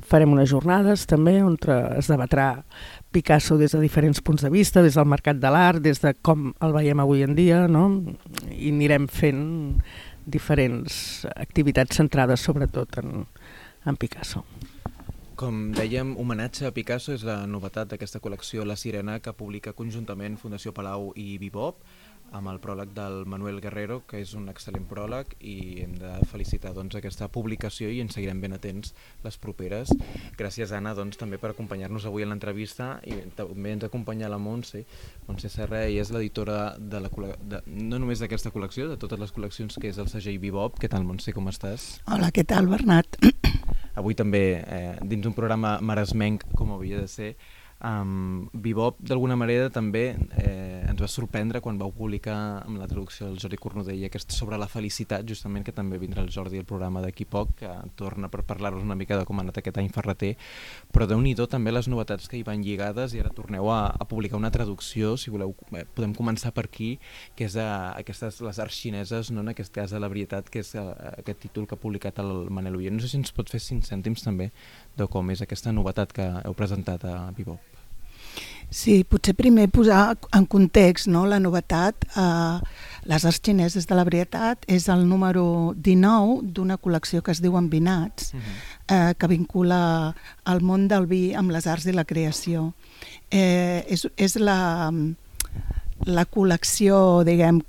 Farem 0.07 0.35
unes 0.37 0.51
jornades 0.53 1.07
també 1.11 1.41
on 1.43 1.57
es 1.99 2.11
debatrà 2.11 2.51
Picasso 3.11 3.57
des 3.59 3.75
de 3.75 3.81
diferents 3.83 4.21
punts 4.23 4.45
de 4.45 4.53
vista, 4.53 4.83
des 4.85 4.95
del 4.95 5.09
mercat 5.09 5.41
de 5.43 5.51
l'art, 5.51 5.83
des 5.83 6.03
de 6.03 6.15
com 6.23 6.53
el 6.63 6.77
veiem 6.77 7.01
avui 7.03 7.25
en 7.27 7.35
dia, 7.35 7.67
no? 7.67 7.89
i 8.53 8.71
anirem 8.71 9.09
fent 9.09 9.45
diferents 10.27 11.27
activitats 11.35 11.99
centrades 11.99 12.43
sobretot 12.43 12.99
en, 13.03 13.27
en 13.87 13.99
Picasso. 13.99 14.45
Com 15.37 15.67
dèiem, 15.77 16.15
homenatge 16.17 16.65
a 16.65 16.73
Picasso 16.73 17.13
és 17.13 17.21
la 17.29 17.43
novetat 17.45 17.91
d'aquesta 17.91 18.23
col·lecció 18.25 18.63
La 18.65 18.73
Sirena 18.81 19.19
que 19.21 19.35
publica 19.37 19.75
conjuntament 19.77 20.39
Fundació 20.41 20.73
Palau 20.73 21.11
i 21.13 21.35
Bibop 21.37 21.83
amb 22.33 22.49
el 22.49 22.57
pròleg 22.65 22.95
del 22.97 23.27
Manuel 23.29 23.61
Guerrero, 23.61 23.99
que 24.09 24.23
és 24.25 24.33
un 24.33 24.49
excel·lent 24.49 24.87
pròleg 24.89 25.35
i 25.45 25.83
hem 25.85 25.93
de 26.01 26.15
felicitar 26.31 26.73
doncs, 26.73 26.97
aquesta 26.97 27.29
publicació 27.29 27.91
i 27.93 28.01
ens 28.01 28.17
seguirem 28.17 28.41
ben 28.41 28.57
atents 28.57 28.95
les 29.27 29.37
properes. 29.37 29.93
Gràcies, 30.41 30.73
Anna, 30.73 30.95
doncs, 30.97 31.21
també 31.21 31.37
per 31.37 31.53
acompanyar-nos 31.53 32.09
avui 32.09 32.25
en 32.25 32.33
l'entrevista 32.33 32.95
i 33.05 33.21
també 33.37 33.77
ens 33.77 33.85
acompanya 33.85 34.33
la 34.33 34.41
Montse. 34.41 34.87
Montse 35.29 35.53
Serra 35.53 35.85
i 35.85 36.01
és 36.01 36.15
l'editora 36.17 36.79
de 36.81 37.05
la 37.05 37.13
de, 37.45 37.61
no 37.77 38.01
només 38.01 38.25
d'aquesta 38.25 38.55
col·lecció, 38.57 38.89
de 38.89 38.97
totes 38.97 39.21
les 39.21 39.37
col·leccions 39.37 39.77
que 39.77 39.93
és 39.93 40.01
el 40.01 40.09
segell 40.09 40.41
Bibop. 40.41 40.81
Què 40.81 40.89
tal, 40.89 41.05
Montse, 41.05 41.37
com 41.37 41.53
estàs? 41.53 41.99
Hola, 42.09 42.33
què 42.33 42.49
tal, 42.49 42.73
Bernat? 42.73 43.21
Avui 43.97 44.15
també 44.15 44.43
eh, 44.61 44.97
dins 45.03 45.27
un 45.29 45.35
programa 45.37 45.77
maresmenc 45.81 46.45
com 46.57 46.75
havia 46.77 47.01
de 47.03 47.09
ser 47.11 47.31
Um, 47.79 48.49
Bebop, 48.53 48.97
d'alguna 49.05 49.37
manera, 49.37 49.69
també 49.69 50.15
eh, 50.41 50.81
ens 50.89 51.01
va 51.03 51.09
sorprendre 51.13 51.61
quan 51.61 51.77
vau 51.77 51.91
publicar 51.93 52.63
amb 52.65 52.79
la 52.81 52.87
traducció 52.89 53.27
del 53.29 53.37
Jordi 53.43 53.59
Cornudella 53.61 54.09
aquest 54.09 54.33
sobre 54.33 54.57
la 54.57 54.69
felicitat, 54.71 55.27
justament, 55.29 55.65
que 55.67 55.75
també 55.77 55.99
vindrà 56.01 56.25
el 56.25 56.31
Jordi 56.33 56.57
al 56.57 56.65
programa 56.65 57.03
d'aquí 57.05 57.27
poc, 57.29 57.53
que 57.61 57.73
torna 58.01 58.31
per 58.33 58.47
parlar-nos 58.49 58.87
una 58.87 58.97
mica 58.97 59.19
de 59.21 59.27
com 59.29 59.37
ha 59.37 59.45
anat 59.45 59.61
aquest 59.61 59.77
any 59.83 59.91
ferreter, 59.93 60.33
però 60.93 61.05
déu 61.11 61.21
nhi 61.21 61.35
també 61.37 61.71
les 61.71 61.89
novetats 61.93 62.31
que 62.33 62.39
hi 62.39 62.43
van 62.47 62.65
lligades 62.65 63.13
i 63.13 63.21
ara 63.21 63.35
torneu 63.37 63.69
a, 63.69 63.93
a 63.93 64.09
publicar 64.09 64.41
una 64.41 64.51
traducció, 64.51 65.17
si 65.21 65.31
voleu, 65.31 65.53
eh, 65.77 65.85
podem 65.85 66.15
començar 66.17 66.55
per 66.57 66.65
aquí, 66.65 66.95
que 67.37 67.45
és 67.45 67.59
a, 67.61 67.93
aquestes, 67.93 68.41
les 68.41 68.59
arts 68.59 68.81
xineses, 68.81 69.31
no? 69.31 69.45
en 69.45 69.53
aquest 69.53 69.75
cas 69.75 69.93
de 69.93 70.01
la 70.01 70.09
varietat, 70.09 70.49
que 70.49 70.65
és 70.65 70.73
a, 70.81 70.87
a 70.97 71.15
aquest 71.21 71.45
títol 71.45 71.69
que 71.69 71.77
ha 71.77 71.83
publicat 71.83 72.25
el 72.25 72.49
Manel 72.49 72.81
Uller. 72.81 72.95
No 72.97 73.05
sé 73.05 73.13
si 73.13 73.21
ens 73.21 73.37
pot 73.37 73.53
fer 73.53 73.61
cinc 73.61 73.85
cèntims 73.85 74.25
també 74.25 74.49
de 74.97 75.07
com 75.07 75.31
és 75.31 75.43
aquesta 75.45 75.73
novetat 75.73 76.13
que 76.13 76.27
heu 76.43 76.55
presentat 76.57 77.05
a 77.05 77.17
Bebop. 77.37 77.77
Sí, 78.67 79.05
potser 79.07 79.37
primer 79.39 79.69
posar 79.71 80.17
en 80.35 80.47
context 80.51 81.07
no, 81.07 81.23
la 81.31 81.39
novetat. 81.39 82.07
Eh, 82.19 82.57
les 83.07 83.27
arts 83.29 83.39
xineses 83.39 83.87
de 83.87 83.95
la 83.95 84.05
varietat 84.05 84.67
és 84.67 84.89
el 84.91 85.05
número 85.07 85.75
19 85.77 86.51
d'una 86.57 86.79
col·lecció 86.83 87.23
que 87.23 87.31
es 87.31 87.43
diu 87.45 87.57
Envinats, 87.59 88.33
uh 88.33 88.37
mhm. 88.37 88.43
-huh. 88.43 89.11
eh, 89.11 89.15
que 89.15 89.27
vincula 89.29 90.15
el 90.45 90.61
món 90.63 90.89
del 90.89 91.07
vi 91.07 91.35
amb 91.35 91.51
les 91.51 91.67
arts 91.67 91.87
i 91.87 91.93
la 91.93 92.05
creació. 92.05 92.75
Eh, 93.31 93.85
és 93.89 94.09
és 94.17 94.37
la, 94.37 94.93
la 96.05 96.27
col·lecció, 96.27 97.25
diguem, 97.25 97.63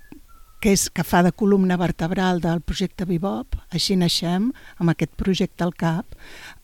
que, 0.68 0.74
és, 0.76 0.90
que 0.92 1.06
fa 1.08 1.22
de 1.24 1.32
columna 1.32 1.78
vertebral 1.80 2.42
del 2.44 2.60
projecte 2.60 3.06
Bebop, 3.08 3.56
així 3.72 3.96
naixem, 3.96 4.50
amb 4.82 4.92
aquest 4.92 5.14
projecte 5.16 5.64
al 5.64 5.72
cap, 5.72 6.18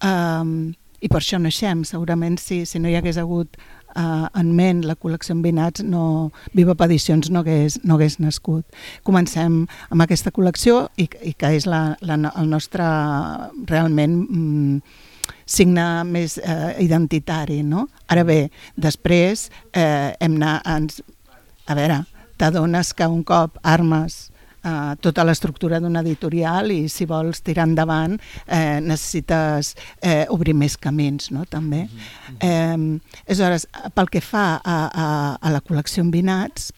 eh, 0.03 0.74
i 1.03 1.12
per 1.12 1.22
això 1.22 1.39
naixem. 1.39 1.86
Segurament 1.88 2.36
si, 2.41 2.65
si 2.67 2.81
no 2.83 2.91
hi 2.91 2.98
hagués 3.00 3.19
hagut 3.22 3.55
eh, 3.55 4.27
en 4.27 4.51
ment 4.57 4.83
la 4.83 4.98
col·lecció 5.00 5.38
Envinats, 5.38 5.86
no, 5.88 6.33
Viva 6.51 6.75
Edicions 6.83 7.31
no 7.31 7.45
hagués, 7.45 7.79
no 7.88 7.95
hagués 7.95 8.19
nascut. 8.19 8.67
Comencem 9.07 9.63
amb 9.88 10.03
aquesta 10.03 10.36
col·lecció 10.36 10.89
i, 11.00 11.07
i 11.24 11.31
que 11.39 11.55
és 11.55 11.67
la, 11.69 11.95
la, 12.03 12.19
el 12.36 12.51
nostre 12.51 12.83
realment 13.72 14.19
mm, 14.27 14.77
signe 15.48 15.88
més 16.12 16.41
eh, 16.43 16.75
identitari. 16.83 17.62
No? 17.63 17.88
Ara 18.12 18.27
bé, 18.27 18.50
després 18.75 19.48
eh, 19.72 20.12
hem 20.19 20.41
anat... 20.41 20.67
Ens, 20.75 21.03
a 21.63 21.77
veure, 21.79 22.01
t'adones 22.38 22.94
que 22.94 23.08
un 23.08 23.24
cop 23.24 23.58
armes 23.63 24.34
eh, 24.63 24.96
tota 25.02 25.24
l'estructura 25.24 25.80
d'una 25.80 26.02
editorial 26.02 26.72
i 26.72 26.88
si 26.90 27.06
vols 27.10 27.44
tirar 27.46 27.68
endavant 27.70 28.16
eh, 28.48 28.80
necessites 28.82 29.74
eh, 30.02 30.25
obrir 30.30 30.56
més 30.58 30.78
camins 30.78 31.32
no? 31.32 31.46
també. 31.46 31.84
Mm 31.84 31.90
-hmm. 32.40 33.00
eh, 33.00 33.25
aleshores, 33.28 33.68
pel 33.94 34.10
que 34.10 34.22
fa 34.22 34.62
a, 34.63 34.78
a, 34.94 35.38
a 35.42 35.50
la 35.50 35.62
col·lecció 35.62 36.02
Envinats, 36.02 36.72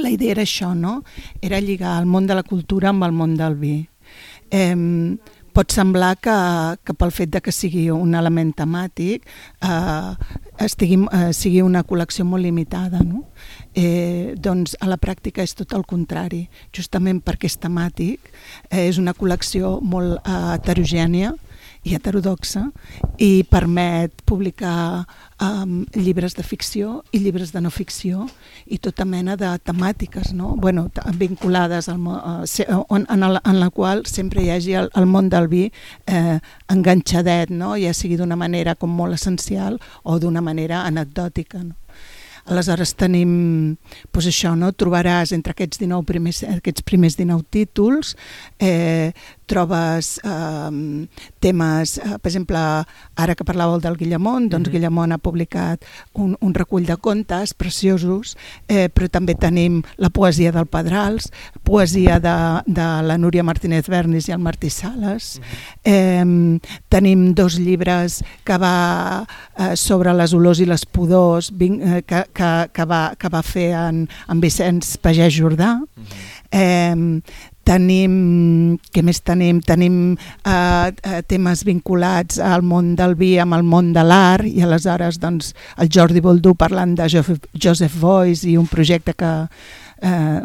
la 0.00 0.10
idea 0.10 0.32
era 0.32 0.42
això, 0.42 0.74
no? 0.74 1.02
era 1.40 1.60
lligar 1.60 1.98
el 2.00 2.06
món 2.06 2.26
de 2.26 2.34
la 2.34 2.42
cultura 2.42 2.88
amb 2.88 3.04
el 3.04 3.12
món 3.12 3.36
del 3.36 3.54
vi. 3.54 3.88
Eh, 4.50 5.18
pot 5.54 5.72
semblar 5.72 6.16
que, 6.22 6.34
que 6.84 6.94
pel 6.96 7.12
fet 7.14 7.32
de 7.34 7.40
que 7.44 7.52
sigui 7.54 7.86
un 7.94 8.14
element 8.18 8.52
temàtic 8.56 9.26
eh, 9.64 10.12
estigui, 10.64 10.98
eh, 11.12 11.30
sigui 11.36 11.62
una 11.64 11.84
col·lecció 11.86 12.26
molt 12.28 12.44
limitada. 12.44 13.02
No? 13.04 13.24
Eh, 13.74 14.34
doncs 14.36 14.76
a 14.80 14.88
la 14.90 14.98
pràctica 15.00 15.44
és 15.44 15.54
tot 15.58 15.76
el 15.76 15.86
contrari. 15.88 16.46
Justament 16.74 17.22
perquè 17.24 17.50
és 17.50 17.58
temàtic, 17.60 18.32
eh, 18.70 18.86
és 18.88 19.00
una 19.02 19.14
col·lecció 19.16 19.78
molt 19.80 20.18
eh, 20.22 20.38
heterogènia, 20.56 21.34
i 21.82 21.94
heterodoxa 21.96 22.68
i 23.18 23.42
permet 23.50 24.22
publicar 24.24 25.04
um, 25.42 25.82
llibres 25.94 26.36
de 26.38 26.44
ficció 26.46 27.00
i 27.10 27.18
llibres 27.18 27.50
de 27.52 27.60
no 27.64 27.72
ficció 27.74 28.28
i 28.66 28.78
tota 28.78 29.04
mena 29.04 29.36
de 29.36 29.50
temàtiques 29.66 30.32
no? 30.38 30.54
bueno, 30.56 30.88
vinculades 31.18 31.88
al, 31.88 31.98
uh, 32.06 32.44
en, 32.46 33.06
en, 33.08 33.22
el, 33.22 33.40
en 33.44 33.60
la 33.60 33.70
qual 33.70 34.06
sempre 34.06 34.44
hi 34.44 34.50
hagi 34.54 34.78
el, 34.78 34.90
el 34.94 35.06
món 35.10 35.28
del 35.32 35.48
vi 35.48 35.64
eh, 36.06 36.38
enganxadet, 36.70 37.50
no? 37.50 37.74
ja 37.76 37.92
sigui 37.94 38.16
d'una 38.20 38.38
manera 38.38 38.76
com 38.78 38.90
molt 38.94 39.18
essencial 39.18 39.80
o 40.02 40.18
d'una 40.22 40.40
manera 40.40 40.84
anecdòtica. 40.86 41.64
No? 41.64 41.81
Aleshores 42.50 42.94
tenim, 42.98 43.76
doncs 44.12 44.26
això, 44.26 44.54
no? 44.58 44.72
trobaràs 44.72 45.32
entre 45.36 45.54
aquests, 45.54 45.78
19 45.78 46.06
primers, 46.08 46.42
aquests 46.42 46.82
primers 46.82 47.16
19 47.18 47.46
títols, 47.50 48.16
eh, 48.58 49.12
trobes 49.52 50.18
eh, 50.24 51.06
temes, 51.40 51.98
eh, 51.98 52.16
per 52.18 52.30
exemple, 52.30 52.58
ara 53.16 53.36
que 53.36 53.46
parlàveu 53.46 53.80
del 53.82 53.98
Guillemont, 54.00 54.48
doncs 54.48 54.68
mm 54.68 54.70
-hmm. 54.70 54.72
Guillemont 54.72 55.12
ha 55.12 55.18
publicat 55.18 55.84
un, 56.14 56.36
un 56.40 56.54
recull 56.54 56.86
de 56.86 56.96
contes 56.96 57.54
preciosos, 57.54 58.36
eh, 58.68 58.88
però 58.88 59.08
també 59.08 59.34
tenim 59.34 59.82
la 59.96 60.10
poesia 60.10 60.52
del 60.52 60.66
Pedrals, 60.66 61.30
poesia 61.62 62.18
de, 62.18 62.62
de 62.66 62.88
la 63.02 63.18
Núria 63.18 63.42
Martínez 63.42 63.88
Bernis 63.88 64.28
i 64.28 64.32
el 64.32 64.38
Martí 64.38 64.70
Sales, 64.70 65.38
mm 65.38 65.42
-hmm. 65.42 66.56
eh, 66.56 66.60
tenim 66.88 67.34
dos 67.34 67.58
llibres 67.58 68.24
que 68.44 68.58
va 68.58 69.26
eh, 69.58 69.76
sobre 69.76 70.12
les 70.14 70.32
olors 70.32 70.60
i 70.60 70.66
les 70.66 70.86
pudors, 70.86 71.52
eh, 71.60 72.02
que, 72.06 72.24
que, 72.34 72.50
que, 72.72 72.86
va, 72.88 73.02
que 73.18 73.30
va 73.32 73.42
fer 73.46 73.70
en, 73.78 74.06
en 74.28 74.42
Vicenç 74.42 74.96
Pagès 75.02 75.34
Jordà. 75.36 75.76
Uh 75.82 76.02
-huh. 76.02 76.20
eh, 76.50 77.22
tenim, 77.64 78.78
què 78.92 79.02
més 79.06 79.20
tenim? 79.22 79.60
Tenim 79.64 80.16
eh, 80.16 80.52
eh, 80.52 81.22
temes 81.28 81.64
vinculats 81.64 82.40
al 82.42 82.64
món 82.66 82.94
del 82.98 83.14
vi 83.18 83.36
amb 83.42 83.54
el 83.54 83.62
món 83.62 83.92
de 83.94 84.04
l'art 84.06 84.48
i 84.48 84.62
aleshores 84.62 85.20
doncs, 85.22 85.54
el 85.78 85.88
Jordi 85.92 86.20
Boldú 86.20 86.54
parlant 86.58 86.96
de 86.98 87.08
Joseph, 87.08 87.46
Joseph 87.54 87.94
Voice 88.00 88.48
i 88.48 88.56
un 88.56 88.66
projecte 88.66 89.14
que, 89.14 89.32
eh, 90.02 90.40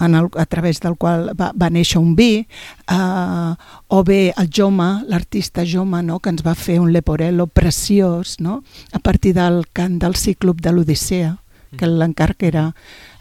en 0.00 0.14
el, 0.14 0.28
a 0.36 0.46
través 0.46 0.80
del 0.80 0.96
qual 0.96 1.30
va, 1.38 1.52
va 1.54 1.70
néixer 1.70 2.00
un 2.00 2.14
vi, 2.18 2.46
eh, 2.90 3.54
o 3.88 4.02
bé 4.04 4.32
el 4.36 4.50
Joma, 4.54 5.04
l'artista 5.08 5.64
Joma, 5.66 6.02
no? 6.02 6.18
que 6.18 6.32
ens 6.34 6.44
va 6.46 6.56
fer 6.58 6.80
un 6.80 6.92
Leporello 6.92 7.46
preciós, 7.46 8.38
no? 8.40 8.62
a 8.92 8.98
partir 8.98 9.34
del 9.34 9.64
cant 9.72 9.98
del 10.02 10.16
ciclop 10.16 10.60
de 10.60 10.72
l'Odissea, 10.72 11.36
que 11.76 11.86
mm. 11.86 11.98
l'encart 12.00 12.42
era... 12.42 12.70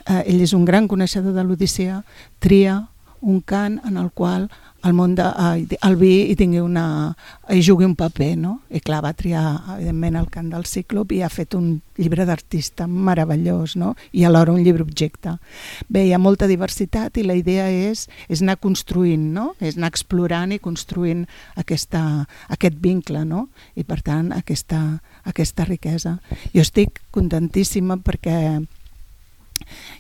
Eh, 0.03 0.19
ell 0.27 0.41
és 0.43 0.51
un 0.51 0.65
gran 0.67 0.89
coneixedor 0.91 1.31
de 1.31 1.45
l'Odissea, 1.47 2.01
tria 2.43 2.81
un 3.23 3.39
cant 3.41 3.79
en 3.87 3.97
el 3.97 4.11
qual 4.11 4.49
el 4.83 4.91
món 4.93 5.13
de, 5.15 5.23
el 5.87 5.95
vi 5.95 6.11
hi 6.27 6.35
tingui 6.35 6.59
una, 6.59 7.13
hi 7.47 7.61
jugui 7.63 7.87
un 7.87 7.95
paper, 7.95 8.33
no? 8.37 8.57
I 8.67 8.81
clar, 8.83 8.99
va 9.05 9.13
triar, 9.15 9.43
evidentment, 9.77 10.17
el 10.19 10.27
cant 10.33 10.49
del 10.51 10.67
ciclop 10.67 11.13
i 11.15 11.21
ha 11.23 11.29
fet 11.31 11.55
un 11.55 11.77
llibre 11.95 12.25
d'artista 12.27 12.87
meravellós, 12.87 13.77
no? 13.79 13.93
I 14.11 14.25
alhora 14.27 14.51
un 14.51 14.59
llibre 14.65 14.83
objecte. 14.83 15.37
Bé, 15.87 16.03
hi 16.03 16.11
ha 16.11 16.19
molta 16.19 16.51
diversitat 16.51 17.15
i 17.17 17.23
la 17.23 17.37
idea 17.39 17.69
és, 17.71 18.09
és 18.27 18.43
anar 18.43 18.57
construint, 18.59 19.29
no? 19.31 19.53
És 19.63 19.79
anar 19.79 19.93
explorant 19.93 20.51
i 20.51 20.59
construint 20.59 21.23
aquesta, 21.55 22.03
aquest 22.51 22.75
vincle, 22.83 23.23
no? 23.23 23.47
I 23.79 23.87
per 23.87 24.01
tant, 24.03 24.33
aquesta, 24.35 24.83
aquesta 25.23 25.63
riquesa. 25.71 26.17
Jo 26.51 26.67
estic 26.67 26.99
contentíssima 27.15 28.01
perquè 28.03 28.59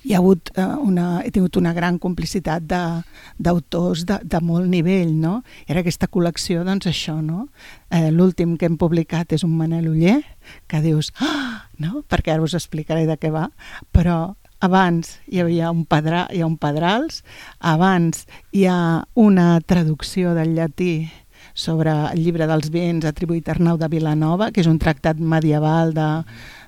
hi 0.03 0.13
ha 0.13 0.21
hagut 0.21 0.51
eh, 0.55 0.67
una, 0.83 1.21
he 1.23 1.31
tingut 1.31 1.57
una 1.59 1.73
gran 1.73 1.99
complicitat 2.01 2.65
d'autors 2.67 4.05
de, 4.05 4.19
de, 4.21 4.29
de 4.35 4.43
molt 4.43 4.69
nivell, 4.69 5.15
no? 5.19 5.39
Era 5.67 5.83
aquesta 5.83 6.09
col·lecció, 6.11 6.63
doncs 6.67 6.89
això, 6.91 7.19
no? 7.21 7.47
Eh, 7.89 8.09
L'últim 8.11 8.57
que 8.57 8.69
hem 8.69 8.77
publicat 8.77 9.33
és 9.33 9.43
un 9.47 9.55
Manel 9.57 9.89
Uller, 9.91 10.21
que 10.67 10.83
dius, 10.83 11.13
ah! 11.19 11.67
no? 11.79 12.03
Perquè 12.09 12.33
ara 12.33 12.45
us 12.45 12.55
explicaré 12.57 13.07
de 13.09 13.17
què 13.17 13.31
va, 13.33 13.49
però 13.95 14.35
abans 14.63 15.17
hi 15.27 15.41
havia 15.43 15.71
un, 15.73 15.83
pedra, 15.89 16.27
hi 16.31 16.41
ha 16.41 16.47
un 16.47 16.55
Pedrals, 16.57 17.23
abans 17.59 18.23
hi 18.55 18.65
ha 18.71 19.03
una 19.19 19.57
traducció 19.59 20.31
del 20.37 20.55
llatí 20.55 21.11
sobre 21.53 21.91
el 21.91 22.23
llibre 22.23 22.47
dels 22.47 22.71
vins 22.73 23.05
atribuït 23.05 23.49
a 23.49 23.57
Arnau 23.57 23.77
de 23.77 23.89
Vilanova, 23.91 24.49
que 24.51 24.63
és 24.63 24.69
un 24.71 24.79
tractat 24.79 25.19
medieval 25.19 25.91
de, 25.93 26.07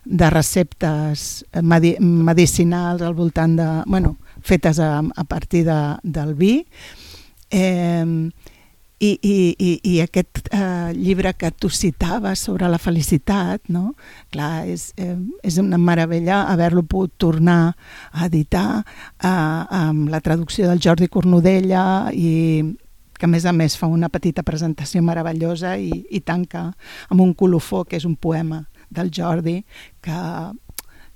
de 0.05 0.29
receptes 0.29 1.45
medi 1.61 1.95
medicinals 1.99 3.01
al 3.01 3.17
voltant 3.17 3.57
de... 3.57 3.69
Bueno, 3.85 4.17
fetes 4.45 4.79
a, 4.79 4.99
a 5.01 5.23
partir 5.23 5.65
de, 5.65 5.79
del 6.03 6.35
vi. 6.35 6.65
Eh, 7.49 8.29
i, 8.99 9.09
i, 9.21 9.55
i, 9.59 9.71
i 9.83 9.95
aquest 9.99 10.47
eh, 10.55 10.93
llibre 10.95 11.33
que 11.35 11.51
tu 11.51 11.69
citaves 11.69 12.39
sobre 12.47 12.69
la 12.71 12.79
felicitat, 12.79 13.61
no? 13.67 13.93
Clar, 14.31 14.65
és, 14.71 14.93
eh, 14.97 15.17
és 15.43 15.57
una 15.59 15.77
meravella 15.77 16.45
haver-lo 16.51 16.85
pogut 16.87 17.13
tornar 17.19 17.75
a 18.11 18.25
editar 18.29 18.83
eh, 18.83 19.27
amb 19.27 20.09
la 20.09 20.21
traducció 20.23 20.69
del 20.69 20.81
Jordi 20.83 21.09
Cornudella 21.11 22.11
i 22.13 22.63
que 23.15 23.27
a 23.27 23.31
més 23.31 23.45
a 23.47 23.53
més 23.55 23.77
fa 23.79 23.87
una 23.87 24.09
petita 24.11 24.43
presentació 24.43 25.01
meravellosa 25.03 25.77
i, 25.79 25.91
i 26.11 26.19
tanca 26.19 26.69
amb 27.09 27.21
un 27.23 27.33
colofó 27.33 27.83
que 27.87 27.99
és 27.99 28.07
un 28.07 28.15
poema 28.15 28.65
del 28.95 29.11
Jordi 29.13 29.59
que, 30.01 30.21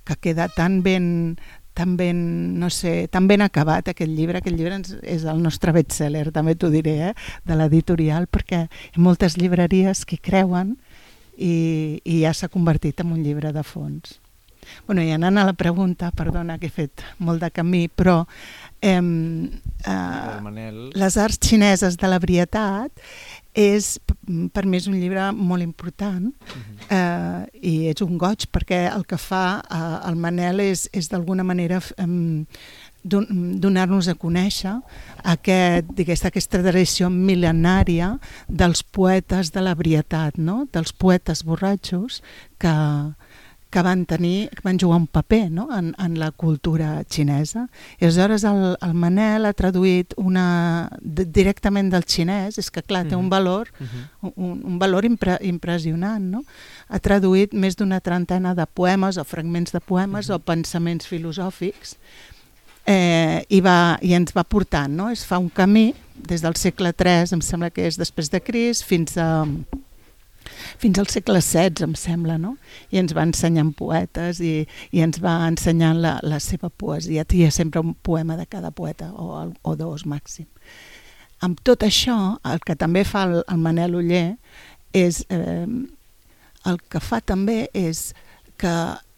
que 0.04 0.16
queda 0.20 0.48
tan 0.48 0.82
ben, 0.82 1.38
tan 1.74 1.96
ben, 1.96 2.58
no 2.60 2.70
sé, 2.70 3.08
tan 3.08 3.28
ben 3.28 3.42
acabat 3.42 3.88
aquest 3.88 4.10
llibre, 4.10 4.40
aquest 4.40 4.56
llibre 4.56 4.80
és 5.02 5.24
el 5.24 5.42
nostre 5.42 5.72
bestseller, 5.72 6.28
també 6.34 6.54
t'ho 6.54 6.70
diré, 6.72 6.96
eh, 7.10 7.14
de 7.46 7.56
l'editorial, 7.56 8.26
perquè 8.28 8.66
hi 8.66 8.96
ha 8.98 9.04
moltes 9.04 9.38
llibreries 9.40 10.04
que 10.04 10.18
creuen 10.20 10.76
i, 11.36 12.00
i 12.04 12.20
ja 12.24 12.34
s'ha 12.36 12.50
convertit 12.52 13.00
en 13.00 13.14
un 13.14 13.22
llibre 13.24 13.54
de 13.56 13.64
fons. 13.64 14.18
Bueno, 14.86 15.02
i 15.02 15.10
anant 15.14 15.38
a 15.40 15.46
la 15.48 15.54
pregunta, 15.56 16.10
perdona 16.12 16.58
que 16.60 16.68
he 16.68 16.74
fet 16.74 17.02
molt 17.18 17.40
de 17.42 17.48
camí, 17.50 17.86
però 17.88 18.26
eh, 18.82 19.00
eh, 19.00 20.70
les 21.00 21.16
arts 21.16 21.40
xineses 21.40 21.96
de 21.96 22.10
la 22.10 22.20
varietat 22.20 22.92
és 23.54 23.98
per 24.54 24.62
mi 24.66 24.78
és 24.78 24.86
un 24.86 24.94
llibre 24.94 25.30
molt 25.32 25.62
important 25.62 26.26
uh 26.26 26.56
mhm. 26.56 26.76
-huh. 26.78 26.96
eh, 26.96 27.46
i 27.62 27.88
és 27.88 28.00
un 28.00 28.18
goig 28.18 28.46
perquè 28.52 28.94
el 28.94 29.04
que 29.06 29.18
fa 29.18 29.62
eh, 29.70 30.08
el 30.08 30.16
Manel 30.16 30.60
és, 30.60 30.88
és 30.92 31.08
d'alguna 31.08 31.42
manera 31.42 31.80
eh, 31.98 32.46
donar-nos 33.02 34.08
a 34.08 34.14
conèixer 34.14 34.74
aquest, 35.24 35.88
digués, 35.96 36.24
aquesta 36.24 36.60
tradició 36.60 37.08
mil·lenària 37.08 38.18
dels 38.48 38.82
poetes 38.82 39.52
de 39.54 39.62
la 39.64 39.74
varietat, 39.74 40.36
no? 40.36 40.66
dels 40.72 40.92
poetes 40.92 41.44
borratxos 41.44 42.22
que, 42.60 42.74
que 43.70 43.82
van 43.82 44.04
tenir, 44.06 44.50
que 44.50 44.62
van 44.64 44.78
jugar 44.78 44.98
un 44.98 45.06
paper 45.06 45.50
no? 45.50 45.68
en, 45.76 45.94
en 45.98 46.18
la 46.18 46.30
cultura 46.32 47.04
xinesa. 47.08 47.68
I 48.00 48.04
aleshores 48.04 48.44
el, 48.44 48.76
el 48.82 48.94
Manel 48.94 49.46
ha 49.46 49.54
traduït 49.54 50.16
una, 50.18 50.90
directament 51.00 51.92
del 51.92 52.04
xinès, 52.04 52.58
és 52.58 52.70
que 52.74 52.82
clar, 52.82 53.06
té 53.08 53.16
un 53.16 53.30
valor, 53.30 53.70
uh. 53.78 53.86
-huh. 53.86 54.32
un, 54.34 54.60
un 54.64 54.78
valor 54.78 55.04
impre, 55.04 55.38
impressionant, 55.42 56.22
no? 56.22 56.42
Ha 56.88 56.98
traduït 56.98 57.54
més 57.54 57.76
d'una 57.76 58.00
trentena 58.00 58.54
de 58.54 58.66
poemes 58.66 59.16
o 59.16 59.24
fragments 59.24 59.72
de 59.72 59.80
poemes 59.80 60.28
uh 60.28 60.34
-huh. 60.34 60.42
o 60.42 60.44
pensaments 60.44 61.06
filosòfics 61.06 61.96
eh, 62.86 63.44
i, 63.48 63.60
va, 63.60 63.98
i 64.02 64.14
ens 64.14 64.32
va 64.36 64.44
portant, 64.44 64.92
no? 64.92 65.10
Es 65.10 65.24
fa 65.26 65.38
un 65.38 65.48
camí 65.48 65.94
des 66.14 66.42
del 66.42 66.56
segle 66.56 66.92
III, 66.92 67.34
em 67.36 67.40
sembla 67.40 67.70
que 67.70 67.86
és 67.86 67.96
després 67.96 68.30
de 68.30 68.40
Cris, 68.40 68.82
fins 68.84 69.16
a 69.16 69.46
fins 70.78 70.98
al 70.98 71.08
segle 71.12 71.40
XVI, 71.40 71.84
em 71.86 71.94
sembla, 71.98 72.38
no? 72.38 72.56
I 72.90 73.00
ens 73.02 73.14
va 73.16 73.26
ensenyant 73.28 73.72
poetes 73.76 74.40
i, 74.40 74.66
i 74.92 75.04
ens 75.04 75.20
va 75.22 75.36
ensenyant 75.48 76.00
la, 76.02 76.18
la 76.22 76.40
seva 76.40 76.70
poesia. 76.70 77.24
Tria 77.24 77.50
sempre 77.50 77.80
un 77.80 77.94
poema 77.94 78.36
de 78.36 78.46
cada 78.46 78.70
poeta, 78.70 79.12
o, 79.12 79.46
o 79.62 79.76
dos 79.76 80.06
màxim. 80.06 80.48
Amb 81.40 81.60
tot 81.64 81.86
això, 81.86 82.36
el 82.44 82.60
que 82.66 82.76
també 82.76 83.04
fa 83.08 83.24
el, 83.28 83.40
el 83.46 83.64
Manel 83.64 83.96
Uller 84.02 84.28
és... 84.92 85.24
Eh, 85.30 85.66
el 86.68 86.76
que 86.92 87.00
fa 87.00 87.20
també 87.24 87.70
és 87.72 88.10
que 88.60 88.72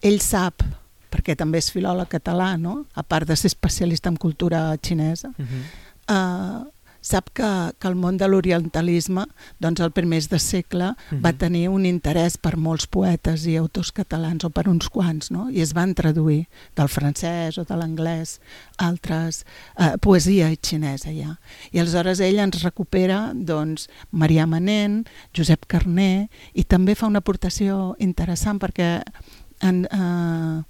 ell 0.06 0.20
sap 0.22 0.62
perquè 1.12 1.34
també 1.36 1.60
és 1.60 1.70
filòleg 1.72 2.08
català, 2.14 2.54
no? 2.56 2.86
a 2.96 3.02
part 3.04 3.28
de 3.28 3.36
ser 3.36 3.50
especialista 3.50 4.08
en 4.08 4.16
cultura 4.16 4.76
xinesa, 4.80 5.28
uh 5.28 5.44
-huh. 5.44 5.62
eh, 6.08 6.60
sap 7.02 7.32
que, 7.34 7.48
que 7.78 7.90
el 7.90 7.96
món 7.98 8.16
de 8.16 8.28
l'orientalisme 8.30 9.26
doncs, 9.60 9.82
al 9.82 9.92
primers 9.92 10.28
de 10.30 10.38
segle 10.38 10.92
uh 10.92 10.94
-huh. 10.94 11.20
va 11.20 11.32
mhm. 11.32 11.38
tenir 11.38 11.68
un 11.68 11.84
interès 11.84 12.38
per 12.38 12.56
molts 12.56 12.86
poetes 12.86 13.46
i 13.46 13.56
autors 13.56 13.92
catalans, 13.92 14.44
o 14.44 14.50
per 14.50 14.68
uns 14.68 14.88
quants, 14.88 15.30
no? 15.30 15.50
i 15.50 15.60
es 15.60 15.74
van 15.74 15.94
traduir 15.94 16.46
del 16.76 16.88
francès 16.88 17.58
o 17.58 17.64
de 17.64 17.76
l'anglès 17.76 18.40
altres 18.78 19.44
eh, 19.78 19.96
poesia 20.00 20.54
xinesa 20.62 21.10
ja. 21.10 21.38
I 21.72 21.80
aleshores 21.80 22.20
ell 22.20 22.38
ens 22.38 22.62
recupera 22.62 23.32
doncs, 23.34 23.88
Marià 24.12 24.46
Manent, 24.46 25.06
Josep 25.34 25.66
Carné, 25.66 26.28
i 26.54 26.64
també 26.64 26.94
fa 26.94 27.06
una 27.06 27.18
aportació 27.18 27.96
interessant 27.98 28.58
perquè 28.58 29.02
en, 29.60 29.84
eh, 29.90 30.62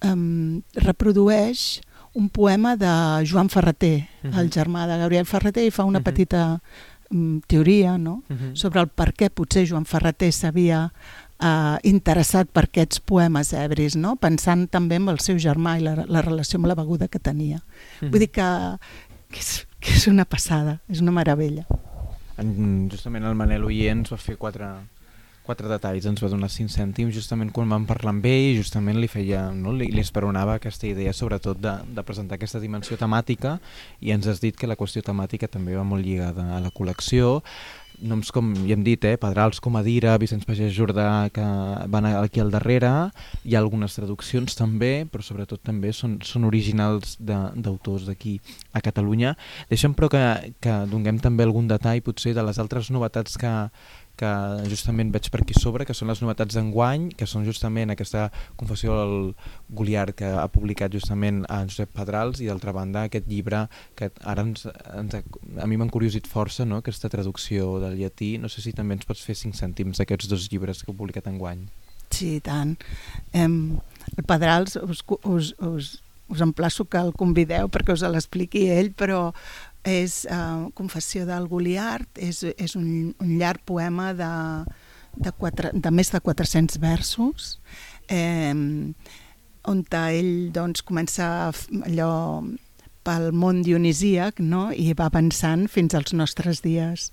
eh, 0.00 0.62
reprodueix 0.74 1.80
un 2.12 2.28
poema 2.28 2.76
de 2.76 3.26
Joan 3.26 3.48
Ferreter, 3.48 4.08
uh 4.22 4.30
-huh. 4.30 4.38
el 4.38 4.46
mhm. 4.46 4.52
germà 4.52 4.86
de 4.86 4.98
Gabriel 4.98 5.26
Ferreter, 5.26 5.64
i 5.64 5.70
fa 5.70 5.84
una 5.84 5.98
uh 5.98 6.00
mhm. 6.00 6.00
-huh. 6.00 6.04
petita 6.04 6.60
um, 7.10 7.40
teoria 7.46 7.98
no? 7.98 8.22
uh 8.28 8.34
mhm. 8.34 8.38
-huh. 8.38 8.56
sobre 8.56 8.80
el 8.80 8.88
per 8.88 9.14
què 9.14 9.30
potser 9.30 9.66
Joan 9.66 9.84
Ferreter 9.84 10.32
s'havia 10.32 10.92
uh, 11.40 11.78
interessat 11.82 12.48
per 12.48 12.64
aquests 12.64 13.00
poemes 13.00 13.52
ebris, 13.52 13.96
no? 13.96 14.16
pensant 14.16 14.68
també 14.70 14.96
en 14.96 15.08
el 15.08 15.18
seu 15.18 15.36
germà 15.36 15.78
i 15.78 15.82
la, 15.82 16.04
la 16.06 16.22
relació 16.22 16.58
amb 16.58 16.66
la 16.66 16.74
beguda 16.74 17.08
que 17.08 17.18
tenia. 17.18 17.56
Uh 17.56 17.62
-huh. 18.06 18.10
Vull 18.10 18.20
dir 18.20 18.30
que, 18.30 18.76
que, 19.30 19.38
és, 19.38 19.66
que 19.80 19.92
és 19.92 20.06
una 20.06 20.24
passada, 20.24 20.80
és 20.88 21.00
una 21.00 21.12
meravella. 21.12 21.66
Justament 22.90 23.24
el 23.24 23.34
Manel 23.34 23.64
Oients 23.64 24.10
va 24.10 24.16
fer 24.16 24.36
quatre, 24.36 24.66
quatre 25.50 25.70
detalls, 25.70 26.06
ens 26.06 26.22
va 26.22 26.30
donar 26.30 26.50
5 26.52 26.70
cèntims 26.70 27.14
justament 27.16 27.50
quan 27.54 27.70
vam 27.70 27.88
parlar 27.88 28.14
amb 28.14 28.30
ell, 28.30 28.54
justament 28.60 29.00
li 29.02 29.10
feia, 29.10 29.48
no? 29.50 29.74
li, 29.74 29.90
li 29.90 30.04
esperonava 30.04 30.56
aquesta 30.56 30.86
idea 30.86 31.14
sobretot 31.16 31.58
de, 31.58 31.74
de 31.90 32.06
presentar 32.06 32.38
aquesta 32.38 32.62
dimensió 32.62 32.98
temàtica 33.00 33.58
i 34.00 34.14
ens 34.14 34.30
has 34.30 34.42
dit 34.42 34.56
que 34.56 34.70
la 34.70 34.78
qüestió 34.78 35.02
temàtica 35.02 35.50
també 35.50 35.74
va 35.74 35.86
molt 35.86 36.06
lligada 36.06 36.46
a 36.54 36.62
la 36.62 36.70
col·lecció, 36.74 37.40
noms 38.00 38.30
com 38.32 38.52
ja 38.64 38.74
hem 38.74 38.82
dit, 38.84 39.02
eh, 39.04 39.16
Pedrals 39.20 39.60
com 39.60 39.76
Adira, 39.76 40.16
Vicenç 40.18 40.46
Pagès 40.48 40.72
Jordà, 40.72 41.28
que 41.32 41.44
van 41.92 42.06
aquí 42.08 42.40
al 42.40 42.50
darrere, 42.50 43.10
hi 43.44 43.54
ha 43.54 43.60
algunes 43.60 43.94
traduccions 43.94 44.56
també, 44.56 45.06
però 45.10 45.24
sobretot 45.24 45.60
també 45.62 45.92
són, 45.92 46.18
són 46.24 46.46
originals 46.48 47.18
d'autors 47.20 48.06
d'aquí 48.08 48.38
a 48.72 48.80
Catalunya. 48.80 49.36
Deixem 49.68 49.94
però 49.94 50.08
que, 50.12 50.54
que 50.60 50.76
donem 50.90 51.20
també 51.20 51.44
algun 51.44 51.68
detall 51.68 52.00
potser 52.02 52.34
de 52.34 52.44
les 52.46 52.58
altres 52.58 52.90
novetats 52.90 53.36
que, 53.36 53.52
que 54.20 54.30
justament 54.68 55.12
veig 55.14 55.30
per 55.32 55.40
aquí 55.42 55.56
sobre, 55.56 55.86
que 55.88 55.96
són 55.96 56.10
les 56.12 56.20
novetats 56.20 56.56
d'enguany, 56.56 57.08
que 57.16 57.28
són 57.30 57.46
justament 57.48 57.92
aquesta 57.92 58.26
confessió 58.60 58.96
del 58.98 59.14
Goliard 59.76 60.16
que 60.18 60.28
ha 60.28 60.46
publicat 60.52 60.92
justament 60.92 61.42
a 61.48 61.62
Josep 61.68 61.94
Pedrals 61.96 62.42
i 62.42 62.50
d'altra 62.50 62.74
banda 62.76 63.06
aquest 63.08 63.28
llibre 63.30 63.64
que 63.96 64.10
ara 64.28 64.44
ens, 64.46 64.66
ens, 64.96 65.16
a 65.16 65.68
mi 65.70 65.80
m'ha 65.80 65.88
curiosit 65.92 66.28
força 66.28 66.66
no? 66.68 66.82
aquesta 66.84 67.10
traducció 67.12 67.78
del 67.82 67.96
llatí, 68.00 68.36
no 68.38 68.52
sé 68.52 68.64
si 68.64 68.74
també 68.76 68.98
ens 68.98 69.08
pots 69.08 69.24
fer 69.24 69.38
5 69.38 69.56
cèntims 69.56 70.02
d'aquests 70.02 70.28
dos 70.30 70.50
llibres 70.52 70.84
que 70.84 70.92
heu 70.92 70.98
publicat 70.98 71.30
enguany. 71.30 71.64
Sí, 72.10 72.36
tant. 72.44 72.76
Em, 73.32 73.78
el 74.16 74.24
Pedrals 74.26 74.76
us, 74.82 75.04
us, 75.22 75.54
us, 75.62 75.90
us 76.30 76.40
emplaço 76.44 76.84
que 76.84 76.98
el 77.00 77.12
convideu 77.16 77.70
perquè 77.72 77.94
us 77.94 78.04
l'expliqui 78.06 78.66
ell, 78.74 78.92
però 78.94 79.30
és 79.86 80.26
uh, 80.30 80.68
Confessió 80.76 81.24
del 81.28 81.48
Goliard, 81.48 82.08
és, 82.20 82.42
és 82.56 82.76
un, 82.76 83.14
un 83.20 83.36
llarg 83.40 83.62
poema 83.64 84.12
de, 84.16 84.32
de, 85.16 85.32
quatre, 85.32 85.72
de 85.74 85.92
més 85.94 86.12
de 86.12 86.20
400 86.20 86.80
versos, 86.82 87.54
eh, 88.08 88.54
on 89.70 89.84
ell 89.92 90.50
doncs, 90.52 90.82
comença 90.82 91.50
allò 91.84 92.12
pel 93.04 93.30
món 93.32 93.62
dionisíac 93.64 94.40
no? 94.40 94.68
i 94.72 94.92
va 94.96 95.08
avançant 95.08 95.66
fins 95.72 95.96
als 95.96 96.12
nostres 96.12 96.60
dies 96.64 97.10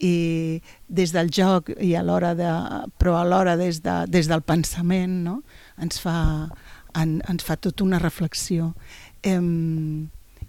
i 0.00 0.60
des 0.88 1.12
del 1.12 1.30
joc 1.30 1.70
i 1.78 1.92
a 1.94 2.02
l'hora 2.02 2.32
de, 2.34 2.50
però 2.98 3.18
alhora 3.20 3.56
des, 3.60 3.82
de, 3.84 3.96
des 4.08 4.30
del 4.30 4.42
pensament 4.42 5.20
no? 5.26 5.40
ens, 5.78 6.00
fa, 6.02 6.48
en, 6.96 7.20
ens 7.28 7.46
fa 7.46 7.58
tota 7.60 7.84
una 7.84 8.00
reflexió 8.02 8.72
eh, 9.22 9.38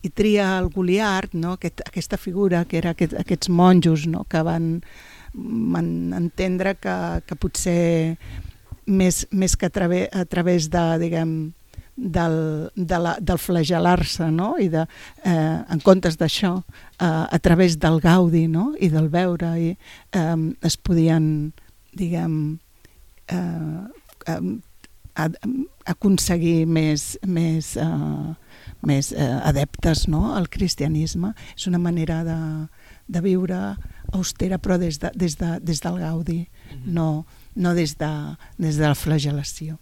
i 0.02 0.10
tria 0.10 0.58
el 0.60 0.70
Goliard, 0.74 1.34
no? 1.38 1.56
Aquest, 1.60 1.84
aquesta 1.86 2.18
figura 2.18 2.66
que 2.66 2.80
era 2.82 2.96
aquest, 2.96 3.14
aquests 3.20 3.50
monjos 3.50 4.08
no? 4.10 4.26
que 4.30 4.42
van, 4.46 4.70
van 5.34 5.90
entendre 6.18 6.76
que, 6.82 6.96
que 7.28 7.38
potser 7.38 8.18
més, 8.88 9.26
més 9.32 9.56
que 9.56 9.70
a, 9.70 9.74
través, 9.74 10.10
a 10.12 10.26
través 10.26 10.70
de, 10.74 10.86
diguem, 11.02 11.36
del, 11.96 12.72
de 12.76 13.00
la, 13.00 13.16
del 13.22 13.40
flagelar-se 13.40 14.32
no? 14.34 14.56
i 14.60 14.70
de, 14.74 14.88
eh, 15.24 15.60
en 15.70 15.84
comptes 15.86 16.18
d'això 16.18 16.56
eh, 16.58 17.06
a 17.06 17.40
través 17.40 17.78
del 17.80 18.02
gaudi 18.02 18.48
no? 18.50 18.72
i 18.80 18.90
del 18.90 19.10
veure 19.14 19.54
i, 19.60 19.72
eh, 20.18 20.38
es 20.66 20.78
podien 20.78 21.52
diguem 21.94 22.58
eh, 23.30 23.82
eh, 24.28 24.42
aconseguir 25.92 26.66
més, 26.66 27.18
més 27.28 27.76
eh, 27.78 28.34
més 28.82 29.12
eh, 29.12 29.40
adeptes 29.44 30.08
no, 30.08 30.36
al 30.36 30.50
cristianisme. 30.50 31.34
És 31.56 31.68
una 31.68 31.80
manera 31.80 32.24
de, 32.28 32.40
de 33.08 33.22
viure 33.22 33.60
austera 34.12 34.60
però 34.60 34.78
des, 34.78 35.00
de, 35.00 35.12
des, 35.16 35.38
de, 35.40 35.60
des 35.62 35.82
del 35.82 36.00
gaudi, 36.00 36.40
mm 36.42 36.76
-hmm. 36.76 36.94
no, 36.94 37.26
no 37.56 37.74
des, 37.74 37.98
de, 37.98 38.38
des 38.58 38.78
de 38.78 38.88
la 38.88 38.96
flagelació. 38.96 39.80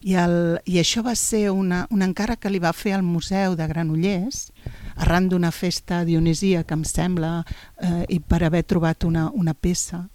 I, 0.00 0.14
el, 0.14 0.60
I 0.64 0.78
això 0.78 1.02
va 1.02 1.14
ser 1.14 1.50
una, 1.50 1.86
una 1.90 2.04
encara 2.04 2.36
que 2.36 2.50
li 2.50 2.58
va 2.58 2.72
fer 2.72 2.94
al 2.94 3.02
Museu 3.02 3.56
de 3.56 3.66
Granollers, 3.66 4.52
arran 4.96 5.28
d'una 5.28 5.50
festa 5.50 6.04
dionisia 6.04 6.64
que 6.64 6.74
em 6.74 6.84
sembla, 6.84 7.44
eh, 7.80 8.04
i 8.08 8.20
per 8.20 8.44
haver 8.44 8.62
trobat 8.62 9.04
una, 9.04 9.30
una 9.30 9.54
peça, 9.54 10.08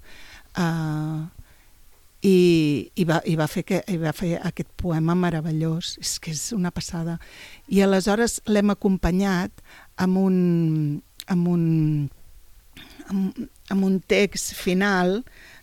eh, 0.57 1.40
i, 2.21 2.91
i, 2.93 3.05
va, 3.05 3.19
i, 3.25 3.35
va 3.37 3.47
fer 3.49 3.63
que, 3.65 3.81
i 3.89 3.97
va 4.01 4.13
fer 4.13 4.35
aquest 4.37 4.69
poema 4.77 5.15
meravellós, 5.17 5.95
és 6.01 6.17
que 6.21 6.33
és 6.35 6.51
una 6.53 6.71
passada. 6.73 7.17
I 7.67 7.81
aleshores 7.81 8.39
l'hem 8.49 8.73
acompanyat 8.73 9.63
amb 10.01 10.21
un, 10.21 10.37
amb 11.33 11.49
un, 11.49 11.63
amb, 13.09 13.41
amb 13.73 13.87
un 13.89 13.99
text 14.05 14.53
final 14.57 15.21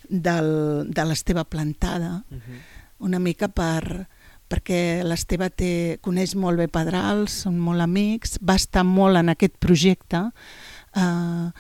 del, 0.09 0.51
de 0.91 1.07
l'Esteve 1.07 1.45
Plantada, 1.45 2.25
uh 2.27 2.37
-huh. 2.37 2.61
una 3.07 3.19
mica 3.19 3.49
per, 3.49 4.09
perquè 4.49 5.05
l'Esteve 5.05 5.51
té, 5.51 5.99
coneix 6.01 6.35
molt 6.35 6.59
bé 6.59 6.69
Pedrals, 6.69 7.45
són 7.45 7.59
molt 7.59 7.81
amics, 7.81 8.39
va 8.43 8.57
estar 8.57 8.85
molt 8.85 9.17
en 9.17 9.29
aquest 9.29 9.55
projecte 9.59 10.31
eh, 10.97 11.51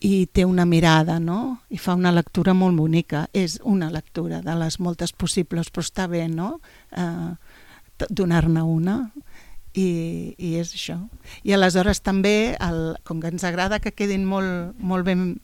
i 0.00 0.26
té 0.26 0.44
una 0.44 0.66
mirada, 0.68 1.18
no? 1.20 1.62
I 1.72 1.78
fa 1.80 1.94
una 1.96 2.12
lectura 2.12 2.54
molt 2.54 2.76
bonica. 2.76 3.26
És 3.32 3.58
una 3.64 3.90
lectura 3.90 4.42
de 4.44 4.56
les 4.60 4.78
moltes 4.80 5.12
possibles, 5.12 5.70
però 5.72 5.84
està 5.84 6.06
bé, 6.10 6.26
no? 6.28 6.58
Eh, 6.92 7.34
Donar-ne 8.12 8.60
una 8.60 8.96
i, 9.76 10.34
i 10.36 10.54
és 10.60 10.72
això. 10.76 10.98
I 11.44 11.54
aleshores 11.56 12.02
també, 12.04 12.56
el, 12.60 12.96
com 13.08 13.20
que 13.22 13.30
ens 13.32 13.44
agrada 13.44 13.80
que 13.80 13.94
quedin 13.94 14.26
molt, 14.28 14.76
molt, 14.76 15.06
ben, 15.08 15.36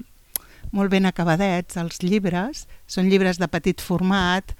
molt 0.73 0.93
ben 0.93 1.09
acabadets 1.09 1.79
els 1.81 2.03
llibres, 2.05 2.67
són 2.87 3.09
llibres 3.13 3.41
de 3.41 3.49
petit 3.53 3.81
format, 3.81 4.53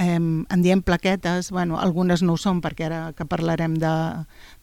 eh, 0.00 0.18
en 0.18 0.62
diem 0.64 0.82
plaquetes, 0.82 1.50
bueno, 1.54 1.78
algunes 1.78 2.24
no 2.26 2.34
ho 2.34 2.40
són 2.40 2.62
perquè 2.64 2.88
ara 2.88 3.00
que 3.16 3.26
parlarem 3.28 3.76
de, 3.82 3.94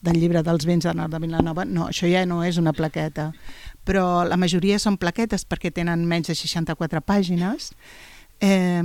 del 0.04 0.20
llibre 0.20 0.44
dels 0.44 0.68
vins 0.68 0.84
d'Arnau 0.84 1.08
de 1.12 1.22
Vilanova, 1.22 1.64
no, 1.64 1.88
això 1.92 2.10
ja 2.10 2.24
no 2.28 2.42
és 2.44 2.60
una 2.60 2.74
plaqueta, 2.76 3.30
però 3.88 4.24
la 4.28 4.36
majoria 4.36 4.76
són 4.82 4.98
plaquetes 5.00 5.46
perquè 5.48 5.72
tenen 5.72 6.04
menys 6.08 6.28
de 6.28 6.36
64 6.36 7.00
pàgines. 7.08 7.70
Eh, 8.44 8.82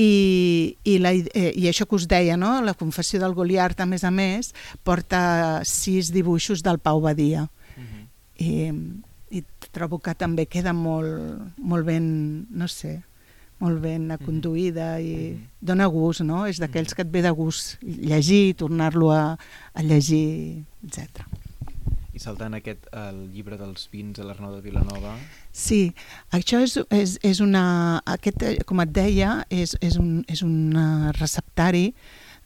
i, 0.00 0.76
i, 0.84 0.96
la, 1.02 1.12
eh, 1.12 1.50
I 1.54 1.68
això 1.70 1.86
que 1.86 1.98
us 1.98 2.06
deia, 2.10 2.38
no? 2.40 2.56
la 2.64 2.74
confessió 2.78 3.20
del 3.22 3.34
Goliart, 3.36 3.82
a 3.82 3.86
més 3.86 4.02
a 4.06 4.10
més, 4.14 4.54
porta 4.86 5.20
sis 5.68 6.10
dibuixos 6.14 6.64
del 6.66 6.80
Pau 6.82 7.00
Badia. 7.04 7.46
Uh 7.76 7.84
-huh. 7.84 8.02
I, 8.38 8.72
I 9.38 9.44
trobo 9.72 9.98
que 9.98 10.14
també 10.14 10.46
queda 10.46 10.72
molt, 10.72 11.54
molt 11.58 11.86
ben, 11.86 12.46
no 12.50 12.68
sé, 12.68 13.02
molt 13.58 13.80
ben 13.80 14.16
conduïda 14.24 15.00
i 15.00 15.12
uh 15.14 15.36
-huh. 15.36 15.46
dona 15.60 15.86
gust, 15.86 16.20
no? 16.22 16.46
És 16.46 16.58
d'aquells 16.58 16.94
que 16.94 17.02
et 17.02 17.10
ve 17.10 17.22
de 17.22 17.30
gust 17.30 17.78
llegir, 17.82 18.56
tornar-lo 18.56 19.12
a, 19.12 19.38
a 19.74 19.82
llegir, 19.82 20.64
etc 20.82 21.39
saltant 22.20 22.54
aquest, 22.56 22.86
el 22.96 23.22
llibre 23.34 23.58
dels 23.60 23.88
vins 23.92 24.18
de 24.18 24.26
l'Arnau 24.26 24.54
de 24.56 24.62
Vilanova. 24.64 25.16
Sí, 25.52 25.82
això 26.36 26.60
és, 26.64 26.76
és, 26.94 27.16
és 27.26 27.40
una... 27.44 27.64
Aquest, 28.14 28.44
com 28.68 28.82
et 28.84 28.94
deia, 28.94 29.40
és, 29.50 29.76
és, 29.80 29.98
un, 30.00 30.20
és 30.28 30.44
un 30.46 30.76
uh, 30.76 31.10
receptari 31.18 31.90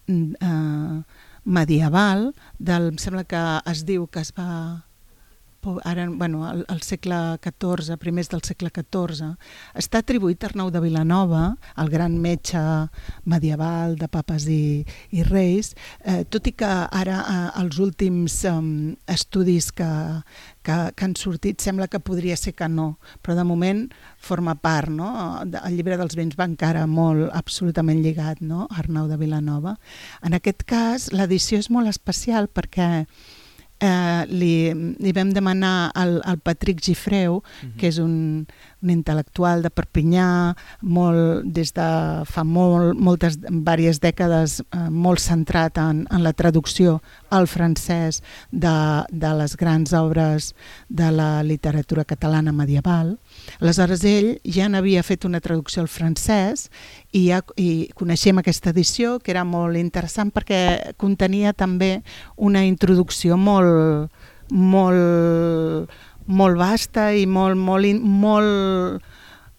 eh, 0.09 1.03
medieval 1.45 2.33
del, 2.59 2.91
em 2.93 2.99
sembla 3.01 3.25
que 3.29 3.45
es 3.71 3.85
diu 3.89 4.07
que 4.07 4.23
es 4.25 4.33
va 4.37 4.85
ara, 5.85 6.07
bueno, 6.11 6.45
al, 6.47 6.65
al 6.69 6.83
segle 6.83 7.39
XIV, 7.43 7.97
primers 8.01 8.31
del 8.33 8.43
segle 8.47 8.71
XIV, 8.75 9.35
està 9.79 10.03
atribuït 10.03 10.45
a 10.45 10.51
Arnau 10.51 10.71
de 10.75 10.83
Vilanova, 10.85 11.45
el 11.81 11.91
gran 11.93 12.17
metge 12.21 12.61
medieval 13.25 13.97
de 14.01 14.09
papes 14.09 14.47
i, 14.51 14.85
i 15.15 15.25
reis, 15.27 15.75
eh, 16.05 16.23
tot 16.29 16.47
i 16.51 16.55
que 16.57 16.71
ara 16.71 17.21
eh, 17.23 17.47
els 17.63 17.81
últims 17.83 18.41
eh, 18.49 18.57
estudis 19.15 19.71
que, 19.73 19.91
que, 20.65 20.79
que 20.97 21.07
han 21.07 21.17
sortit 21.21 21.63
sembla 21.65 21.89
que 21.89 22.01
podria 22.01 22.37
ser 22.41 22.55
que 22.57 22.69
no, 22.69 22.99
però 23.23 23.37
de 23.39 23.47
moment 23.47 23.87
forma 24.25 24.55
part, 24.57 24.89
no? 24.89 25.11
El 25.45 25.77
llibre 25.77 25.99
dels 26.01 26.17
vins 26.17 26.37
va 26.39 26.49
encara 26.49 26.87
molt 26.89 27.29
absolutament 27.37 28.03
lligat, 28.05 28.41
no? 28.41 28.69
Arnau 28.71 29.09
de 29.11 29.21
Vilanova. 29.21 29.77
En 30.25 30.37
aquest 30.37 30.65
cas, 30.69 31.11
l'edició 31.13 31.61
és 31.61 31.71
molt 31.71 31.91
especial 31.93 32.49
perquè 32.49 33.07
eh, 33.81 34.23
li, 34.31 34.73
li 35.01 35.13
vam 35.13 35.33
demanar 35.35 35.91
al, 35.95 36.21
al 36.25 36.39
Patrick 36.39 36.83
Gifreu, 36.83 37.43
mhm. 37.43 37.69
-huh. 37.69 37.81
que 37.81 37.89
és 37.89 37.99
un, 37.99 38.47
un 38.85 38.93
intel·lectual 38.93 39.65
de 39.65 39.71
Perpinyà, 39.73 40.29
molt, 40.85 41.47
des 41.57 41.73
de 41.75 41.89
fa 42.29 42.45
molt, 42.45 42.95
moltes, 43.01 43.39
diverses 43.41 44.01
dècades, 44.03 44.59
eh, 44.61 44.89
molt 44.91 45.23
centrat 45.25 45.81
en, 45.81 46.05
en 46.13 46.25
la 46.25 46.35
traducció 46.37 47.01
al 47.35 47.49
francès 47.51 48.21
de, 48.53 48.75
de 49.11 49.33
les 49.41 49.57
grans 49.57 49.95
obres 49.97 50.53
de 50.89 51.11
la 51.11 51.43
literatura 51.43 52.05
catalana 52.05 52.53
medieval. 52.53 53.17
Aleshores, 53.61 54.05
ell 54.05 54.35
ja 54.45 54.69
n'havia 54.69 55.03
fet 55.03 55.25
una 55.25 55.41
traducció 55.41 55.83
al 55.83 55.89
francès 55.89 56.69
i, 57.13 57.31
ja, 57.31 57.41
i 57.57 57.89
coneixem 57.97 58.39
aquesta 58.41 58.75
edició, 58.75 59.19
que 59.19 59.33
era 59.35 59.45
molt 59.49 59.81
interessant 59.81 60.33
perquè 60.35 60.95
contenia 61.01 61.55
també 61.57 61.97
una 62.37 62.65
introducció 62.69 63.39
molt, 63.41 64.13
molt, 64.51 65.91
molt 66.27 66.59
vasta 66.59 67.11
i 67.13 67.27
molt, 67.27 67.59
molt, 67.59 68.01
molt 68.01 69.03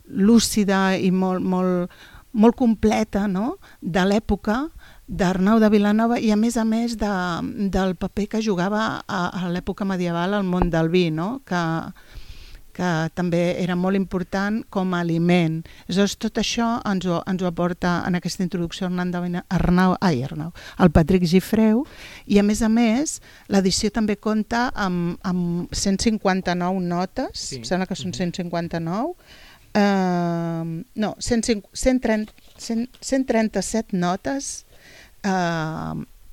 lúcida 0.08 0.98
i 0.98 1.12
molt, 1.12 1.44
molt, 1.44 1.92
molt 2.34 2.58
completa 2.58 3.28
no? 3.28 3.58
de 3.82 4.04
l'època 4.06 4.66
d'Arnau 5.06 5.60
de 5.62 5.70
Vilanova 5.70 6.18
i 6.20 6.32
a 6.34 6.38
més 6.38 6.58
a 6.58 6.66
més 6.66 6.98
de, 6.98 7.14
del 7.72 7.96
paper 7.96 8.28
que 8.36 8.44
jugava 8.44 9.04
a, 9.06 9.22
a 9.30 9.50
l'època 9.54 9.86
medieval 9.86 10.34
al 10.34 10.46
món 10.46 10.72
del 10.74 10.90
vi, 10.90 11.10
no? 11.14 11.42
que, 11.46 11.62
que 12.76 12.92
també 13.16 13.42
era 13.62 13.78
molt 13.80 13.96
important 13.96 14.60
com 14.74 14.94
a 14.94 15.02
aliment. 15.06 15.62
Aleshores, 15.86 16.18
tot 16.20 16.42
això 16.42 16.68
ens 16.90 17.08
ho, 17.08 17.22
ens 17.30 17.44
ho 17.44 17.48
aporta 17.48 17.96
en 18.08 18.20
aquesta 18.20 18.44
introducció 18.44 18.90
Arnau, 18.90 19.26
Arnau, 19.50 19.96
ai, 20.02 20.22
Arnau, 20.28 20.52
el 20.84 20.92
Patrick 20.92 21.26
Gifreu, 21.32 21.86
i 22.28 22.40
a 22.40 22.44
més 22.44 22.62
a 22.62 22.70
més, 22.70 23.20
l'edició 23.48 23.92
també 23.96 24.18
compta 24.20 24.68
amb, 24.76 25.16
amb 25.24 25.74
159 25.74 26.84
notes, 26.84 27.48
sí. 27.50 27.62
em 27.62 27.68
sembla 27.68 27.88
que 27.88 27.98
són 28.00 28.14
159, 28.14 29.16
uh, 29.80 30.76
no, 31.06 31.16
150, 31.20 31.72
130, 31.74 32.36
100, 32.60 32.88
137 33.02 33.98
notes 33.98 34.66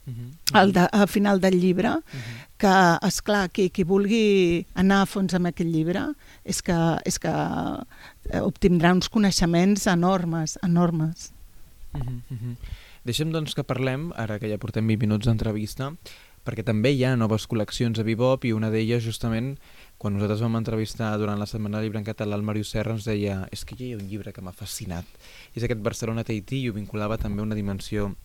Uh 0.05 0.13
-huh. 0.13 0.33
al, 0.53 0.73
de, 0.73 0.81
al 0.81 1.09
final 1.09 1.41
del 1.41 1.61
llibre, 1.61 1.89
uh 1.89 1.95
-huh. 1.95 2.47
que, 2.57 3.07
és 3.07 3.23
clar 3.23 3.49
qui, 3.51 3.71
qui 3.71 3.85
vulgui 3.85 4.67
anar 4.75 5.03
a 5.03 5.07
fons 5.07 5.33
amb 5.35 5.47
aquest 5.47 5.71
llibre 5.71 6.15
és 6.45 6.63
que, 6.63 6.77
és 7.07 7.19
que 7.23 7.33
eh, 7.33 8.41
obtindrà 8.43 8.93
uns 8.93 9.09
coneixements 9.13 9.87
enormes, 9.87 10.59
enormes. 10.63 11.33
Uh 11.93 12.01
-huh. 12.01 12.57
Deixem 13.05 13.33
doncs 13.33 13.55
que 13.55 13.65
parlem, 13.65 14.13
ara 14.17 14.39
que 14.39 14.49
ja 14.49 14.59
portem 14.59 14.87
20 14.87 15.01
minuts 15.01 15.27
d'entrevista, 15.27 15.93
perquè 16.43 16.65
també 16.67 16.91
hi 16.91 17.05
ha 17.05 17.17
noves 17.17 17.47
col·leccions 17.51 17.99
a 17.99 18.03
Bebop 18.03 18.45
i 18.45 18.53
una 18.53 18.71
d'elles 18.71 19.03
justament 19.05 19.59
quan 19.99 20.17
nosaltres 20.17 20.43
vam 20.43 20.59
entrevistar 20.59 21.13
durant 21.19 21.39
la 21.39 21.47
Setmana 21.47 21.81
Llibre 21.83 22.01
en 22.01 22.07
català 22.07 22.35
el 22.35 22.43
Màrius 22.43 22.73
Serra 22.75 22.97
ens 22.97 23.07
deia 23.07 23.47
és 23.55 23.63
que 23.65 23.77
hi 23.79 23.93
ha 23.93 24.01
un 24.01 24.09
llibre 24.11 24.33
que 24.35 24.43
m'ha 24.43 24.55
fascinat 24.55 25.07
és 25.55 25.63
aquest 25.63 25.81
Barcelona 25.81 26.25
Tahití 26.27 26.65
i 26.65 26.71
ho 26.71 26.75
vinculava 26.75 27.19
també 27.23 27.43
a 27.43 27.47
una 27.47 27.59
dimensió 27.59 28.17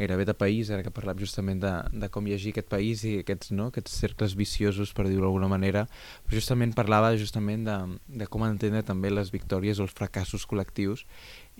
gairebé 0.00 0.24
de 0.28 0.34
país, 0.34 0.70
ara 0.72 0.84
que 0.84 0.92
parlem 0.94 1.20
justament 1.20 1.60
de, 1.62 1.72
de 1.92 2.08
com 2.12 2.26
llegir 2.26 2.54
aquest 2.54 2.70
país 2.72 3.04
i 3.04 3.18
aquests, 3.20 3.52
no, 3.56 3.68
aquests 3.70 3.98
cercles 4.02 4.34
viciosos, 4.38 4.94
per 4.96 5.06
dir-ho 5.08 5.26
d'alguna 5.26 5.50
manera, 5.52 5.84
però 6.26 6.40
justament 6.40 6.72
parlava 6.76 7.12
justament 7.20 7.66
de, 7.68 7.76
de 8.22 8.28
com 8.30 8.46
entendre 8.48 8.82
també 8.86 9.12
les 9.12 9.32
victòries 9.34 9.78
o 9.80 9.86
els 9.86 9.96
fracassos 9.96 10.46
col·lectius 10.48 11.04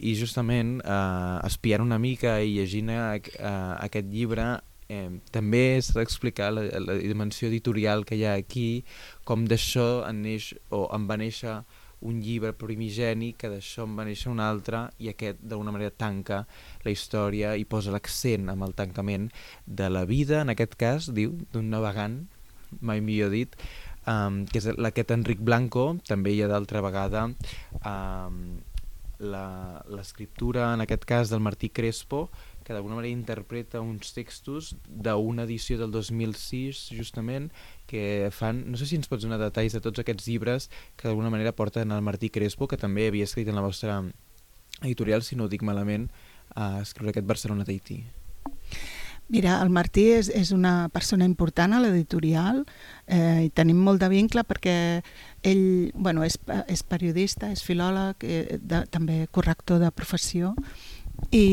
i 0.01 0.17
justament 0.19 0.79
eh, 0.81 1.37
espiant 1.47 1.85
una 1.85 2.01
mica 2.01 2.39
i 2.41 2.57
llegint 2.57 2.91
a, 2.95 3.13
a, 3.19 3.55
aquest 3.87 4.09
llibre 4.11 4.49
eh, 4.91 5.11
també 5.35 5.65
s'ha 5.85 6.01
d'explicar 6.01 6.51
la, 6.55 6.67
la 6.83 6.99
dimensió 6.99 7.49
editorial 7.51 8.05
que 8.09 8.19
hi 8.19 8.27
ha 8.27 8.35
aquí, 8.41 8.83
com 9.29 9.47
d'això 9.49 10.07
en 10.09 10.25
neix, 10.27 10.53
o 10.75 10.87
en 10.97 11.07
va 11.11 11.21
néixer 11.21 11.61
un 12.07 12.21
llibre 12.25 12.53
primigeni 12.57 13.33
que 13.37 13.51
d'això 13.53 13.85
en 13.89 13.97
va 13.99 14.07
néixer 14.09 14.31
un 14.33 14.41
altre 14.41 14.87
i 14.99 15.11
aquest 15.13 15.43
d'alguna 15.43 15.75
manera 15.75 15.93
tanca 15.93 16.45
la 16.85 16.95
història 16.95 17.55
i 17.61 17.67
posa 17.69 17.93
l'accent 17.93 18.49
amb 18.53 18.65
el 18.67 18.75
tancament 18.79 19.29
de 19.67 19.91
la 19.93 20.07
vida, 20.09 20.41
en 20.41 20.55
aquest 20.55 20.77
cas, 20.81 21.11
diu, 21.17 21.37
d'un 21.53 21.69
navegant, 21.73 22.23
mai 22.81 23.03
millor 23.05 23.33
dit, 23.35 23.57
um, 24.07 24.45
que 24.47 24.63
és 24.63 24.71
aquest 24.73 25.13
Enric 25.17 25.43
Blanco, 25.45 25.93
també 26.09 26.35
hi 26.35 26.43
ha 26.45 26.51
d'altra 26.51 26.83
vegada 26.85 27.29
um, 27.85 28.61
l'escriptura, 29.21 30.73
en 30.75 30.87
aquest 30.87 31.05
cas, 31.05 31.29
del 31.29 31.45
Martí 31.45 31.69
Crespo, 31.69 32.31
que 32.65 32.73
d'alguna 32.73 32.97
manera 32.97 33.13
interpreta 33.13 33.81
uns 33.83 34.15
textos 34.17 34.75
d'una 34.87 35.45
edició 35.45 35.77
del 35.81 35.91
2006, 35.91 36.89
justament, 36.97 37.51
que 37.91 38.31
fan... 38.31 38.63
No 38.71 38.79
sé 38.79 38.87
si 38.87 38.99
ens 38.99 39.11
pots 39.11 39.27
donar 39.27 39.41
detalls 39.43 39.75
de 39.75 39.83
tots 39.83 40.03
aquests 40.03 40.29
llibres 40.31 40.71
que 40.95 41.09
d'alguna 41.09 41.33
manera 41.35 41.57
porten 41.57 41.91
el 41.91 42.07
Martí 42.07 42.31
Crespo, 42.31 42.71
que 42.71 42.79
també 42.79 43.09
havia 43.11 43.27
escrit 43.27 43.51
en 43.51 43.59
la 43.59 43.67
vostra 43.67 43.99
editorial, 44.81 45.27
si 45.27 45.37
no 45.37 45.49
ho 45.49 45.53
dic 45.53 45.67
malament, 45.67 46.09
a 46.55 46.79
escriure 46.85 47.11
aquest 47.13 47.27
Barcelona 47.27 47.67
Tahití. 47.67 48.05
Mira, 49.31 49.61
el 49.63 49.71
Martí 49.71 50.09
és, 50.11 50.27
és 50.35 50.51
una 50.51 50.89
persona 50.91 51.27
important 51.29 51.75
a 51.75 51.79
l'editorial 51.83 52.65
eh, 53.07 53.47
i 53.47 53.51
tenim 53.55 53.79
molt 53.79 54.03
de 54.03 54.09
vincle 54.11 54.43
perquè 54.43 54.75
ell 55.47 55.63
bueno, 55.95 56.25
és, 56.27 56.35
és 56.67 56.83
periodista, 56.83 57.53
és 57.55 57.63
filòleg, 57.63 58.27
eh, 58.27 58.59
de, 58.59 58.83
també 58.91 59.21
corrector 59.31 59.79
de 59.85 59.93
professió 59.95 60.51
i, 61.31 61.47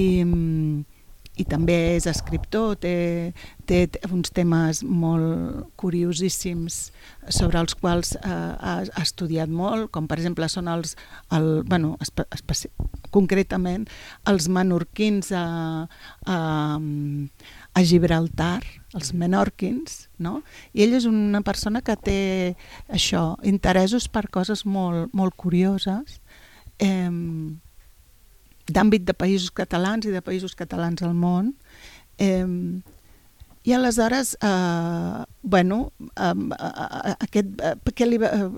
i 1.38 1.46
també 1.46 1.76
és 1.96 2.08
escriptor, 2.10 2.76
té, 2.82 3.34
té 3.70 3.86
uns 4.10 4.32
temes 4.34 4.82
molt 4.84 5.68
curiosíssims 5.80 6.88
sobre 7.30 7.62
els 7.62 7.76
quals 7.78 8.16
eh, 8.18 8.22
ha, 8.26 8.76
ha 8.82 9.04
estudiat 9.04 9.52
molt, 9.52 9.92
com 9.94 10.08
per 10.10 10.18
exemple 10.18 10.50
són 10.50 10.70
els, 10.72 10.96
el, 11.36 11.62
bueno, 11.70 11.96
concretament 13.14 13.86
els 14.30 14.50
menorquins 14.50 15.32
a, 15.36 15.46
a, 16.26 16.40
a 17.78 17.86
Gibraltar, 17.86 18.64
els 18.98 19.14
menorquins, 19.14 20.08
no? 20.24 20.42
I 20.74 20.88
ell 20.88 20.98
és 20.98 21.06
una 21.10 21.44
persona 21.46 21.84
que 21.86 21.98
té 22.02 22.20
això, 22.90 23.36
interessos 23.46 24.10
per 24.10 24.26
coses 24.34 24.66
molt, 24.66 25.14
molt 25.14 25.38
curioses, 25.38 26.20
eh, 26.82 27.12
d'àmbit 28.68 29.08
de 29.08 29.16
països 29.16 29.52
catalans 29.52 30.06
i 30.06 30.14
de 30.14 30.22
països 30.22 30.56
catalans 30.56 31.04
al 31.04 31.16
món. 31.16 31.54
Eh, 32.20 32.46
i 33.68 33.74
aleshores, 33.74 34.38
eh, 34.42 35.26
bueno, 35.42 35.92
eh, 36.16 36.34
aquest, 37.20 37.48
eh, 37.62 37.76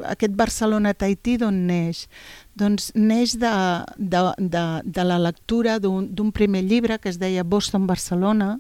aquest 0.06 0.36
Barcelona-Tahití 0.38 1.38
d'on 1.42 1.66
neix? 1.66 2.04
Doncs 2.54 2.92
neix 2.94 3.34
de, 3.42 3.54
de, 3.98 4.22
de, 4.38 4.64
de 4.86 5.04
la 5.10 5.18
lectura 5.18 5.80
d'un 5.80 6.32
primer 6.32 6.62
llibre 6.62 7.00
que 7.00 7.10
es 7.10 7.18
deia 7.18 7.44
Boston-Barcelona, 7.44 8.60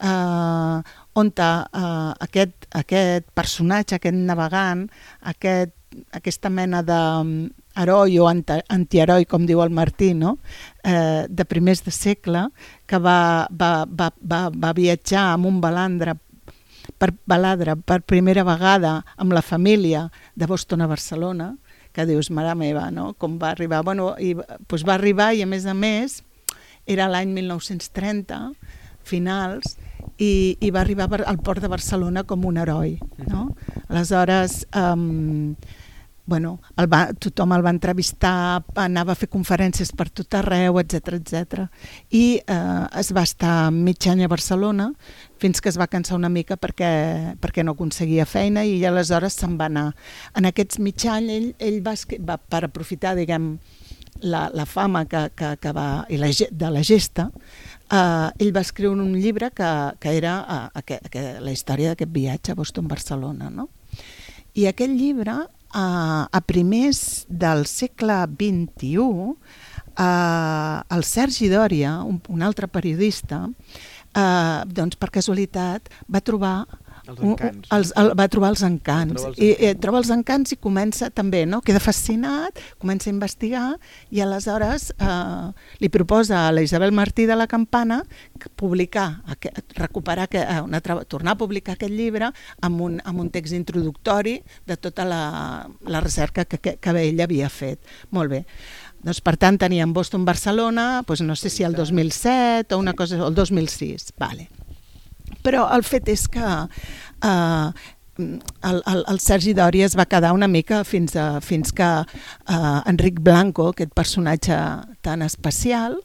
eh, 0.00 0.82
on 1.14 1.30
eh, 1.30 2.12
aquest, 2.26 2.66
aquest 2.74 3.30
personatge, 3.38 3.94
aquest 3.94 4.18
navegant, 4.18 4.88
aquest, 5.22 5.76
aquesta 6.10 6.50
mena 6.50 6.82
de 6.82 7.00
heroi 7.78 8.18
o 8.18 8.28
antiheroi, 8.28 9.26
com 9.30 9.46
diu 9.46 9.62
el 9.62 9.70
Martí, 9.70 10.12
no? 10.14 10.38
eh, 10.82 11.26
de 11.28 11.44
primers 11.44 11.84
de 11.86 11.94
segle, 11.94 12.48
que 12.86 12.98
va, 12.98 13.46
va, 13.50 13.86
va, 13.86 14.10
va, 14.18 14.48
va 14.50 14.72
viatjar 14.74 15.32
amb 15.34 15.46
un 15.46 15.60
balandre 15.62 16.16
per 16.98 17.12
baladre 17.28 17.76
per 17.76 18.00
primera 18.02 18.44
vegada 18.48 19.02
amb 19.16 19.34
la 19.36 19.42
família 19.42 20.08
de 20.34 20.46
Boston 20.46 20.82
a 20.82 20.88
Barcelona, 20.90 21.52
que 21.92 22.06
dius, 22.06 22.30
mare 22.30 22.54
meva, 22.56 22.88
no? 22.90 23.12
com 23.18 23.38
va 23.38 23.52
arribar? 23.52 23.82
Bueno, 23.84 24.14
i, 24.18 24.34
doncs 24.34 24.86
va 24.86 24.96
arribar 24.96 25.32
i 25.34 25.42
a 25.42 25.48
més 25.50 25.66
a 25.66 25.74
més 25.74 26.22
era 26.88 27.08
l'any 27.10 27.34
1930, 27.36 28.38
finals, 29.08 29.76
i, 30.18 30.56
i 30.60 30.70
va 30.74 30.82
arribar 30.82 31.08
al 31.20 31.38
port 31.44 31.62
de 31.62 31.70
Barcelona 31.70 32.24
com 32.24 32.46
un 32.48 32.58
heroi. 32.58 32.96
No? 33.28 33.50
Aleshores, 33.88 34.62
eh, 34.72 35.54
bueno, 36.28 36.58
el 36.76 36.86
va, 36.92 37.06
tothom 37.16 37.54
el 37.56 37.64
va 37.64 37.72
entrevistar, 37.72 38.60
anava 38.76 39.14
a 39.14 39.18
fer 39.18 39.30
conferències 39.32 39.94
per 39.96 40.10
tot 40.12 40.36
arreu, 40.36 40.76
etc 40.82 41.16
etc. 41.16 41.64
I 42.12 42.24
eh, 42.44 42.84
es 43.00 43.10
va 43.16 43.24
estar 43.24 43.70
mig 43.72 44.04
any 44.12 44.26
a 44.26 44.28
Barcelona 44.28 44.90
fins 45.40 45.62
que 45.64 45.72
es 45.72 45.78
va 45.80 45.88
cansar 45.88 46.18
una 46.18 46.28
mica 46.28 46.58
perquè, 46.60 46.90
perquè 47.40 47.64
no 47.64 47.72
aconseguia 47.72 48.26
feina 48.28 48.66
i 48.68 48.82
aleshores 48.84 49.40
se'n 49.40 49.56
va 49.56 49.70
anar. 49.72 49.88
En 50.36 50.50
aquests 50.50 50.82
mig 50.84 51.08
any 51.08 51.32
ell, 51.32 51.50
ell 51.58 51.80
va, 51.86 51.96
va, 52.28 52.36
per 52.36 52.66
aprofitar, 52.68 53.16
diguem, 53.16 53.54
la, 54.20 54.50
la 54.52 54.66
fama 54.66 55.04
que, 55.06 55.30
que, 55.34 55.56
que 55.62 55.72
va, 55.72 56.04
i 56.10 56.18
la, 56.20 56.28
de 56.28 56.70
la 56.74 56.82
gesta, 56.84 57.28
eh, 57.88 58.28
ell 58.38 58.54
va 58.54 58.64
escriure 58.66 59.00
un 59.00 59.14
llibre 59.16 59.50
que, 59.54 59.70
que 60.00 60.16
era 60.16 60.34
eh, 60.74 60.82
que, 60.84 61.00
que, 61.10 61.28
la 61.40 61.54
història 61.54 61.94
d'aquest 61.94 62.12
viatge 62.12 62.52
a 62.52 62.58
Boston-Barcelona. 62.58 63.50
No? 63.54 63.68
I 64.58 64.66
aquest 64.70 64.92
llibre 64.92 65.38
a, 65.72 66.28
a 66.30 66.40
primers 66.46 67.26
del 67.28 67.66
segle 67.66 68.22
XXI, 68.26 69.34
eh, 69.98 70.82
el 70.96 71.04
Sergi 71.04 71.48
Dòria, 71.52 71.98
un, 72.04 72.20
un 72.28 72.42
altre 72.42 72.68
periodista, 72.68 73.44
eh, 74.14 74.58
doncs 74.66 74.98
per 74.98 75.10
casualitat 75.14 75.90
va 76.08 76.24
trobar 76.24 76.56
els 77.08 77.20
encants. 77.24 77.70
Els, 77.74 77.92
el, 78.00 78.12
va 78.18 78.26
trobar 78.30 78.50
els 78.52 78.62
encants. 78.66 79.14
Troba 79.16 79.30
els, 79.32 79.40
I, 79.40 79.50
eh, 79.68 79.74
troba 79.80 80.00
els 80.02 80.10
encants 80.12 80.54
i 80.54 80.58
comença 80.60 81.08
també, 81.14 81.44
no? 81.48 81.60
queda 81.64 81.80
fascinat, 81.82 82.60
comença 82.82 83.08
a 83.08 83.14
investigar 83.14 83.66
i 84.14 84.22
aleshores 84.24 84.90
eh, 84.94 85.48
li 85.82 85.90
proposa 85.92 86.46
a 86.46 86.52
la 86.52 86.64
Isabel 86.64 86.92
Martí 86.96 87.26
de 87.28 87.36
la 87.38 87.48
Campana 87.50 88.02
publicar, 88.56 89.22
recuperar, 89.76 90.28
que, 90.28 90.42
eh, 90.42 90.60
una, 90.64 90.80
tornar 90.80 91.36
a 91.36 91.40
publicar 91.40 91.78
aquest 91.78 91.94
llibre 91.94 92.32
amb 92.60 92.84
un, 92.84 93.00
amb 93.04 93.24
un 93.24 93.32
text 93.34 93.56
introductori 93.56 94.38
de 94.66 94.76
tota 94.76 95.06
la, 95.08 95.22
la 95.86 96.04
recerca 96.04 96.44
que, 96.44 96.60
que, 96.60 96.76
que 96.76 96.96
ell 97.02 97.24
havia 97.24 97.48
fet. 97.48 97.80
Molt 98.10 98.36
bé. 98.36 98.44
Doncs, 98.98 99.20
per 99.22 99.36
tant, 99.38 99.58
teníem 99.60 99.92
Boston-Barcelona, 99.94 101.04
doncs 101.06 101.22
no 101.26 101.36
sé 101.38 101.52
si 101.54 101.64
el 101.64 101.76
2007 101.78 102.74
o 102.74 102.82
una 102.82 102.94
cosa, 102.98 103.22
o 103.22 103.28
el 103.28 103.36
2006. 103.38 104.12
Vale. 104.18 104.48
Però 105.44 105.68
el 105.74 105.84
fet 105.86 106.08
és 106.12 106.26
que 106.32 106.48
eh, 106.48 107.70
el, 108.18 108.82
el, 108.86 109.04
el 109.06 109.20
Sergi 109.22 109.54
Dòria 109.54 109.86
es 109.86 109.96
va 109.98 110.08
quedar 110.10 110.32
una 110.34 110.48
mica 110.50 110.82
fins, 110.84 111.14
a, 111.16 111.40
fins 111.44 111.72
que 111.72 111.88
eh, 112.02 112.80
Enric 112.90 113.20
Blanco, 113.22 113.70
aquest 113.72 113.94
personatge 113.96 114.58
tan 115.02 115.22
especial, 115.22 115.98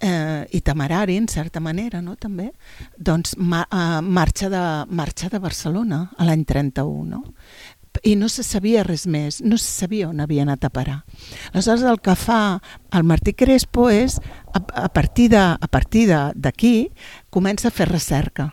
eh, 0.00 0.46
i 0.50 0.60
temerari, 0.60 1.16
en 1.16 1.28
certa 1.28 1.60
manera, 1.60 2.02
no, 2.02 2.16
també, 2.16 2.50
doncs 2.96 3.36
ma, 3.38 3.62
eh, 3.68 4.00
marxa, 4.02 4.48
de, 4.52 4.64
marxa 4.90 5.30
de 5.32 5.40
Barcelona 5.42 6.06
a 6.18 6.26
l'any 6.28 6.44
31, 6.48 7.04
no? 7.12 7.22
i 8.08 8.14
no 8.16 8.30
se 8.32 8.40
sabia 8.40 8.82
res 8.86 9.04
més, 9.04 9.42
no 9.44 9.58
se 9.60 9.68
sabia 9.68 10.08
on 10.08 10.22
havia 10.24 10.46
anat 10.46 10.64
a 10.64 10.70
parar. 10.72 11.02
Aleshores 11.52 11.84
el 11.84 12.00
que 12.00 12.14
fa 12.16 12.38
el 12.90 13.04
Martí 13.04 13.34
Crespo 13.36 13.90
és, 13.92 14.16
a, 14.56 14.64
a 14.86 14.88
partir 14.88 15.28
d'aquí, 15.28 16.74
comença 17.30 17.68
a 17.68 17.74
fer 17.76 17.90
recerca 17.92 18.48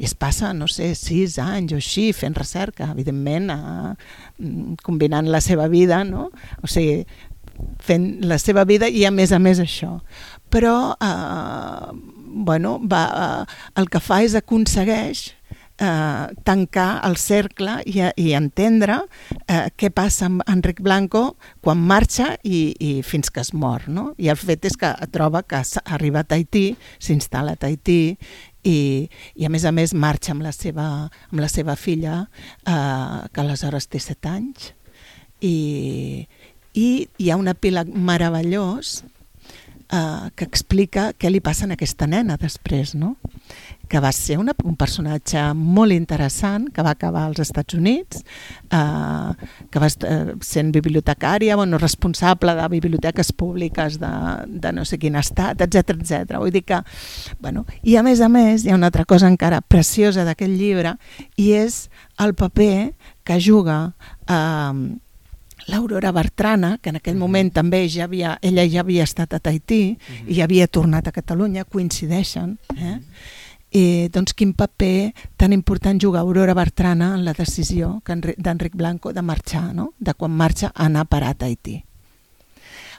i 0.00 0.06
es 0.08 0.14
passa, 0.16 0.54
no 0.56 0.68
sé, 0.70 0.94
sis 0.96 1.36
anys 1.42 1.74
o 1.76 1.80
així 1.80 2.10
fent 2.16 2.36
recerca, 2.38 2.88
evidentment, 2.94 3.50
a, 3.52 3.96
mm, 4.38 4.80
combinant 4.86 5.28
la 5.28 5.42
seva 5.44 5.68
vida, 5.68 6.02
no? 6.08 6.30
O 6.64 6.70
sigui, 6.70 7.04
fent 7.84 8.24
la 8.24 8.38
seva 8.40 8.64
vida 8.64 8.88
i 8.88 9.04
a 9.04 9.10
més 9.12 9.32
a 9.32 9.38
més 9.38 9.60
això. 9.60 10.00
Però, 10.50 10.96
eh, 10.96 11.92
bueno, 12.48 12.78
va, 12.80 13.04
eh, 13.26 13.58
el 13.76 13.90
que 13.92 14.00
fa 14.00 14.22
és 14.24 14.34
aconsegueix 14.34 15.34
eh, 15.80 16.26
tancar 16.44 17.00
el 17.08 17.16
cercle 17.16 17.80
i, 17.88 18.02
i 18.16 18.32
entendre 18.36 19.00
eh, 19.46 19.68
què 19.76 19.90
passa 19.94 20.28
amb 20.28 20.44
Enric 20.50 20.82
Blanco 20.84 21.36
quan 21.64 21.80
marxa 21.80 22.34
i, 22.44 22.74
i 22.78 22.92
fins 23.06 23.32
que 23.32 23.42
es 23.42 23.52
mor. 23.54 23.88
No? 23.88 24.10
I 24.18 24.30
el 24.32 24.38
fet 24.40 24.68
és 24.68 24.76
que 24.80 24.92
troba 25.12 25.42
que 25.42 25.62
arriba 25.84 26.22
a 26.22 26.28
Tahití, 26.28 26.74
s'instal·la 27.00 27.56
a 27.56 27.60
Tahití 27.60 28.00
i, 28.64 29.08
i 29.34 29.46
a 29.46 29.50
més 29.52 29.64
a 29.64 29.72
més 29.72 29.94
marxa 29.94 30.34
amb 30.34 30.44
la 30.44 30.52
seva, 30.52 30.86
amb 31.30 31.40
la 31.40 31.48
seva 31.48 31.76
filla 31.76 32.26
eh, 32.66 33.28
que 33.32 33.42
aleshores 33.42 33.88
té 33.88 34.00
7 34.02 34.32
anys. 34.32 34.72
I, 35.40 36.26
i 36.76 36.86
hi 37.18 37.30
ha 37.30 37.38
un 37.40 37.48
epíleg 37.48 37.88
meravellós 37.94 39.00
eh, 39.92 40.30
que 40.36 40.46
explica 40.46 41.10
què 41.18 41.30
li 41.30 41.42
passa 41.44 41.66
a 41.66 41.74
aquesta 41.74 42.06
nena 42.06 42.38
després, 42.40 42.94
no? 42.94 43.16
que 43.90 43.98
va 43.98 44.12
ser 44.14 44.36
una, 44.38 44.54
un 44.62 44.76
personatge 44.78 45.40
molt 45.58 45.90
interessant, 45.90 46.68
que 46.70 46.82
va 46.86 46.92
acabar 46.94 47.24
als 47.26 47.40
Estats 47.42 47.74
Units, 47.74 48.22
eh, 48.70 49.48
que 49.66 49.82
va 49.82 49.88
eh, 49.90 50.36
sent 50.46 50.70
bibliotecària, 50.76 51.56
bueno, 51.58 51.80
responsable 51.82 52.54
de 52.54 52.68
biblioteques 52.70 53.32
públiques 53.32 53.98
de, 53.98 54.12
de 54.46 54.72
no 54.76 54.86
sé 54.86 55.00
quin 55.02 55.18
estat, 55.18 55.66
etc 55.66 55.96
etc. 55.96 56.38
Vull 56.38 56.54
dir 56.54 56.62
que, 56.68 56.78
bueno, 57.42 57.66
i 57.82 57.98
a 57.98 58.06
més 58.06 58.22
a 58.22 58.30
més 58.30 58.62
hi 58.62 58.70
ha 58.70 58.78
una 58.78 58.92
altra 58.92 59.04
cosa 59.10 59.26
encara 59.26 59.58
preciosa 59.60 60.22
d'aquest 60.28 60.54
llibre 60.54 60.94
i 61.34 61.50
és 61.58 61.88
el 62.22 62.36
paper 62.38 62.92
que 63.26 63.42
juga 63.42 63.80
eh, 64.30 65.00
l'Aurora 65.68 66.12
Bertrana, 66.12 66.78
que 66.80 66.90
en 66.90 66.96
aquell 66.96 67.16
moment 67.16 67.52
també 67.52 67.88
ja 67.88 68.04
havia, 68.04 68.38
ella 68.42 68.64
ja 68.68 68.80
havia 68.80 69.04
estat 69.04 69.34
a 69.34 69.40
Tahití 69.40 69.96
uh 69.96 69.96
-huh. 69.96 70.34
i 70.36 70.40
havia 70.40 70.66
tornat 70.66 71.08
a 71.08 71.12
Catalunya, 71.12 71.64
coincideixen, 71.64 72.58
eh? 72.76 72.96
-huh 72.96 73.00
i 73.70 74.08
doncs 74.10 74.34
quin 74.34 74.52
paper 74.58 75.12
tan 75.38 75.52
important 75.52 76.00
juga 76.02 76.20
Aurora 76.20 76.54
Bertrana 76.54 77.14
en 77.14 77.24
la 77.24 77.32
decisió 77.32 78.00
d'Enric 78.04 78.74
Blanco 78.74 79.12
de 79.12 79.22
marxar, 79.22 79.74
no? 79.74 79.92
de 79.98 80.14
quan 80.14 80.30
marxa 80.30 80.72
a 80.74 80.86
anar 80.86 81.06
a 81.06 81.10
parar 81.10 81.30
a 81.30 81.34
Tahití. 81.34 81.84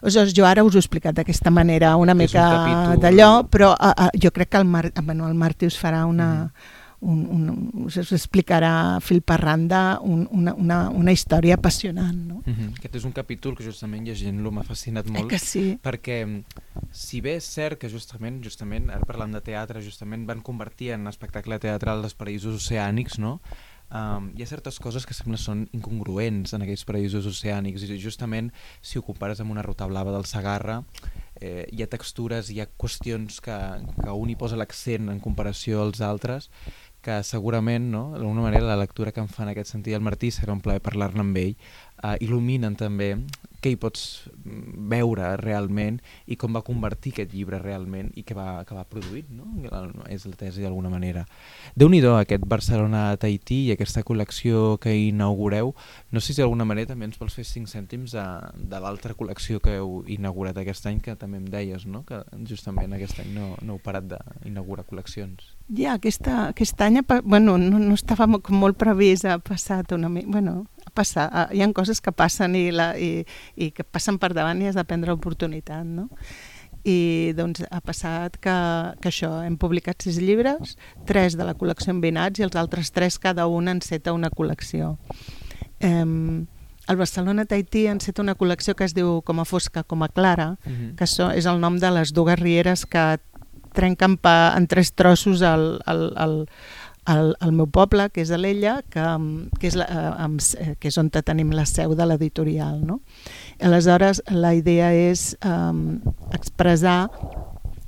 Aleshores, 0.01 0.33
jo 0.33 0.45
ara 0.47 0.63
us 0.63 0.73
ho 0.73 0.79
he 0.79 0.81
explicat 0.81 1.13
d'aquesta 1.13 1.51
manera 1.51 1.95
una 1.95 2.15
mica 2.15 2.95
d'allò, 2.97 3.43
però 3.51 3.75
uh, 3.75 3.91
uh, 3.91 4.09
jo 4.17 4.31
crec 4.31 4.49
que 4.49 4.57
el, 4.57 4.65
Mar 4.65 4.91
bueno, 5.03 5.27
el 5.27 5.35
Martí 5.35 5.67
us 5.67 5.77
farà 5.77 6.05
una, 6.05 6.45
mm 6.45 6.80
un, 7.01 7.21
un, 7.25 7.85
us 7.87 7.97
explicarà 7.97 8.99
fil 9.01 9.21
per 9.25 9.39
randa 9.41 9.99
un, 10.05 10.27
una, 10.31 10.53
una, 10.53 10.77
una 10.89 11.13
història 11.13 11.57
apassionant. 11.57 12.17
No? 12.27 12.41
Mm 12.45 12.53
-hmm. 12.53 12.77
Aquest 12.77 12.95
és 12.95 13.05
un 13.05 13.11
capítol 13.11 13.55
que 13.55 13.63
justament 13.63 14.05
llegint-lo 14.05 14.51
m'ha 14.51 14.63
fascinat 14.63 15.07
molt. 15.07 15.25
Eh 15.25 15.27
que 15.27 15.39
sí? 15.39 15.79
Perquè 15.81 16.43
si 16.91 17.21
bé 17.21 17.35
és 17.35 17.43
cert 17.43 17.79
que 17.79 17.89
justament, 17.89 18.43
justament 18.43 18.89
ara 18.89 19.05
parlant 19.05 19.31
de 19.31 19.41
teatre, 19.41 19.81
justament 19.81 20.25
van 20.25 20.41
convertir 20.41 20.91
en 20.91 21.07
espectacle 21.07 21.59
teatral 21.59 22.03
els 22.03 22.15
paraïsos 22.15 22.55
oceànics, 22.55 23.17
no? 23.19 23.39
Um, 23.91 24.29
hi 24.37 24.43
ha 24.43 24.47
certes 24.47 24.79
coses 24.79 25.03
que 25.03 25.13
sembla 25.13 25.35
són 25.35 25.65
incongruents 25.75 26.53
en 26.55 26.61
aquells 26.63 26.85
paraïsos 26.87 27.25
oceànics 27.27 27.83
i 27.83 27.97
justament 27.99 28.47
si 28.79 28.97
ho 28.97 29.01
compares 29.03 29.41
amb 29.41 29.51
una 29.51 29.65
ruta 29.65 29.85
blava 29.85 30.13
del 30.13 30.23
Sagarra 30.23 30.77
eh, 31.41 31.65
hi 31.67 31.83
ha 31.83 31.89
textures, 31.91 32.53
hi 32.53 32.61
ha 32.63 32.69
qüestions 32.79 33.41
que, 33.43 33.57
que 33.97 34.15
un 34.15 34.31
hi 34.31 34.37
posa 34.39 34.55
l'accent 34.55 35.11
en 35.11 35.19
comparació 35.19 35.81
als 35.83 35.99
altres 36.07 36.47
que 37.01 37.21
segurament, 37.27 37.89
no, 37.91 38.03
d'alguna 38.15 38.45
manera, 38.45 38.65
la 38.69 38.79
lectura 38.79 39.11
que 39.11 39.21
em 39.23 39.29
fa 39.31 39.43
en 39.45 39.51
aquest 39.51 39.73
sentit 39.73 39.97
el 39.97 40.05
Martí 40.05 40.29
serà 40.31 40.53
un 40.53 40.61
plaer 40.63 40.81
parlar-ne 40.85 41.23
amb 41.25 41.39
ell, 41.41 41.55
uh, 42.03 42.17
il·luminen 42.19 42.75
també 42.79 43.15
què 43.61 43.71
hi 43.71 43.77
pots 43.77 44.03
veure 44.91 45.35
realment 45.37 45.99
i 46.25 46.35
com 46.39 46.55
va 46.57 46.63
convertir 46.65 47.13
aquest 47.13 47.33
llibre 47.35 47.59
realment 47.61 48.09
i 48.17 48.23
què 48.25 48.35
va 48.35 48.47
acabar 48.59 48.87
produint, 48.89 49.29
no? 49.37 49.45
és 50.09 50.25
la 50.25 50.37
tesi 50.37 50.65
d'alguna 50.65 50.89
manera. 50.89 51.27
déu 51.75 51.89
nhi 51.89 52.01
aquest 52.01 52.47
Barcelona-Tahití 52.49 53.59
i 53.67 53.71
aquesta 53.75 54.01
col·lecció 54.03 54.79
que 54.81 54.95
inaugureu, 54.97 55.75
no 56.11 56.19
sé 56.19 56.33
si 56.33 56.41
d'alguna 56.41 56.65
manera 56.65 56.93
també 56.93 57.05
ens 57.05 57.19
vols 57.21 57.37
fer 57.37 57.45
5 57.45 57.69
cèntims 57.69 58.17
de, 58.17 58.25
de 58.57 58.81
l'altra 58.81 59.13
col·lecció 59.13 59.61
que 59.61 59.77
heu 59.77 60.01
inaugurat 60.09 60.57
aquest 60.57 60.89
any, 60.89 60.99
que 60.99 61.15
també 61.15 61.37
em 61.37 61.45
deies, 61.45 61.85
no? 61.85 62.01
que 62.03 62.23
justament 62.49 62.97
aquest 62.97 63.21
any 63.21 63.29
no, 63.37 63.53
no 63.61 63.77
heu 63.77 63.83
parat 63.83 64.09
d'inaugurar 64.09 64.87
col·leccions. 64.89 65.53
Ja, 65.69 65.93
aquesta, 65.99 66.47
aquest 66.49 66.81
any 66.81 67.03
bueno, 67.23 67.59
no, 67.61 67.77
no 67.77 67.93
estava 67.93 68.25
molt 68.27 68.77
previst, 68.77 69.29
ha 69.29 69.37
passat 69.37 69.93
una 69.93 70.09
mica... 70.09 70.31
Bueno, 70.31 70.65
passar, 70.93 71.27
eh, 71.29 71.57
hi 71.57 71.61
ha 71.61 71.69
coses 71.73 72.01
que 72.01 72.11
passen 72.11 72.55
i, 72.55 72.69
la, 72.71 72.93
i, 72.97 73.25
i 73.55 73.71
que 73.71 73.83
passen 73.83 74.19
per 74.19 74.33
davant 74.33 74.61
i 74.61 74.67
has 74.69 74.79
de 74.79 74.85
prendre 74.87 75.13
oportunitat, 75.13 75.85
no? 75.85 76.09
i 76.83 77.33
doncs 77.37 77.61
ha 77.69 77.81
passat 77.85 78.39
que, 78.41 78.53
que 79.01 79.11
això, 79.11 79.29
hem 79.45 79.57
publicat 79.61 80.01
sis 80.01 80.17
llibres, 80.17 80.77
tres 81.05 81.37
de 81.37 81.45
la 81.45 81.53
col·lecció 81.53 81.93
Envinats 81.93 82.41
i 82.41 82.45
els 82.47 82.57
altres 82.57 82.89
tres 82.89 83.19
cada 83.21 83.45
un 83.45 83.69
enceta 83.69 84.15
una 84.17 84.31
col·lecció. 84.33 84.95
Eh, 85.79 86.01
el 86.01 86.97
Barcelona 86.97 87.45
Tahití 87.45 87.85
enceta 87.87 88.23
una 88.23 88.35
col·lecció 88.35 88.73
que 88.75 88.87
es 88.87 88.95
diu 88.97 89.21
Com 89.25 89.39
a 89.39 89.45
fosca, 89.45 89.83
com 89.83 90.01
a 90.03 90.09
clara, 90.09 90.57
uh 90.57 90.69
mhm. 90.69 90.75
-huh. 90.81 90.95
que 90.95 91.07
so, 91.07 91.29
és 91.31 91.45
el 91.45 91.59
nom 91.59 91.77
de 91.77 91.91
les 91.91 92.13
dues 92.13 92.39
rieres 92.39 92.85
que 92.85 93.19
trenquen 93.73 94.17
pa, 94.17 94.53
en 94.57 94.67
tres 94.67 94.93
trossos 94.93 95.41
el, 95.41 95.79
el, 95.87 96.13
el, 96.17 96.49
al, 97.05 97.35
al 97.39 97.51
meu 97.51 97.67
poble, 97.67 98.09
que 98.13 98.23
és 98.23 98.31
a 98.31 98.39
l'Ella, 98.39 98.79
que, 98.93 99.05
que, 99.59 99.69
és 99.71 99.77
la, 99.79 99.87
eh, 99.89 100.73
que 100.79 100.91
és 100.91 100.97
on 101.01 101.09
tenim 101.11 101.53
la 101.55 101.65
seu 101.69 101.95
de 101.97 102.07
l'editorial. 102.07 102.81
No? 102.85 103.01
Aleshores, 103.61 104.23
la 104.29 104.53
idea 104.57 104.91
és 104.93 105.31
um, 105.45 106.01
expressar 106.33 107.09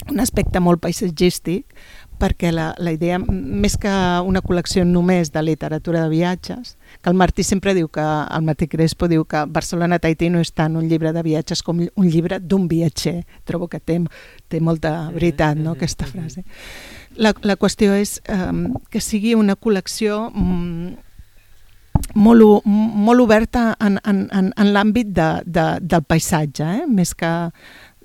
un 0.09 0.19
aspecte 0.19 0.59
molt 0.59 0.81
paisatgístic, 0.83 1.75
perquè 2.19 2.51
la, 2.53 2.69
la 2.77 2.93
idea, 2.93 3.17
més 3.19 3.75
que 3.79 3.91
una 4.23 4.41
col·lecció 4.45 4.85
només 4.87 5.31
de 5.33 5.41
literatura 5.43 6.03
de 6.03 6.11
viatges, 6.11 6.75
que 7.01 7.11
el 7.11 7.17
Martí 7.19 7.43
sempre 7.43 7.73
diu 7.75 7.89
que, 7.91 8.03
el 8.03 8.45
Martí 8.47 8.67
Crespo 8.71 9.09
diu 9.11 9.25
que 9.25 9.43
Barcelona 9.49 9.99
Tahití 9.99 10.29
no 10.31 10.39
és 10.43 10.53
tant 10.55 10.77
un 10.79 10.87
llibre 10.87 11.11
de 11.15 11.23
viatges 11.25 11.63
com 11.65 11.81
un 11.83 12.09
llibre 12.09 12.39
d'un 12.39 12.67
viatger. 12.71 13.23
Trobo 13.47 13.67
que 13.67 13.81
té, 13.81 13.99
té 14.47 14.61
molta 14.63 15.09
veritat, 15.11 15.59
no?, 15.59 15.75
aquesta 15.75 16.07
frase. 16.07 16.45
La, 17.17 17.33
la 17.45 17.55
qüestió 17.59 17.93
és 17.93 18.17
um, 18.31 18.67
que 18.89 19.01
sigui 19.03 19.35
una 19.37 19.55
col·lecció 19.55 20.29
um, 20.33 20.93
molt, 22.15 22.65
molt 22.65 23.21
oberta 23.23 23.73
en, 23.79 23.99
en, 24.05 24.25
en, 24.33 24.51
en 24.57 24.71
l'àmbit 24.73 25.13
de, 25.13 25.29
de, 25.45 25.65
del 25.81 26.05
paisatge, 26.07 26.69
eh? 26.81 26.87
més, 26.89 27.13
que, 27.17 27.31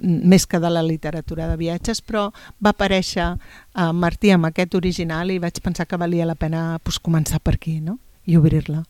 més 0.01 0.47
que 0.47 0.61
de 0.61 0.71
la 0.73 0.85
literatura 0.85 1.49
de 1.49 1.57
viatges, 1.61 2.03
però 2.05 2.29
va 2.65 2.75
aparèixer 2.75 3.31
uh, 3.33 3.91
Martí 3.93 4.33
amb 4.35 4.51
aquest 4.51 4.77
original 4.79 5.33
i 5.33 5.41
vaig 5.43 5.63
pensar 5.65 5.89
que 5.89 6.01
valia 6.01 6.29
la 6.29 6.37
pena 6.39 6.79
pues, 6.85 7.01
començar 7.01 7.41
per 7.41 7.57
aquí 7.59 7.81
no? 7.81 7.99
i 8.29 8.37
obrir-la. 8.37 8.85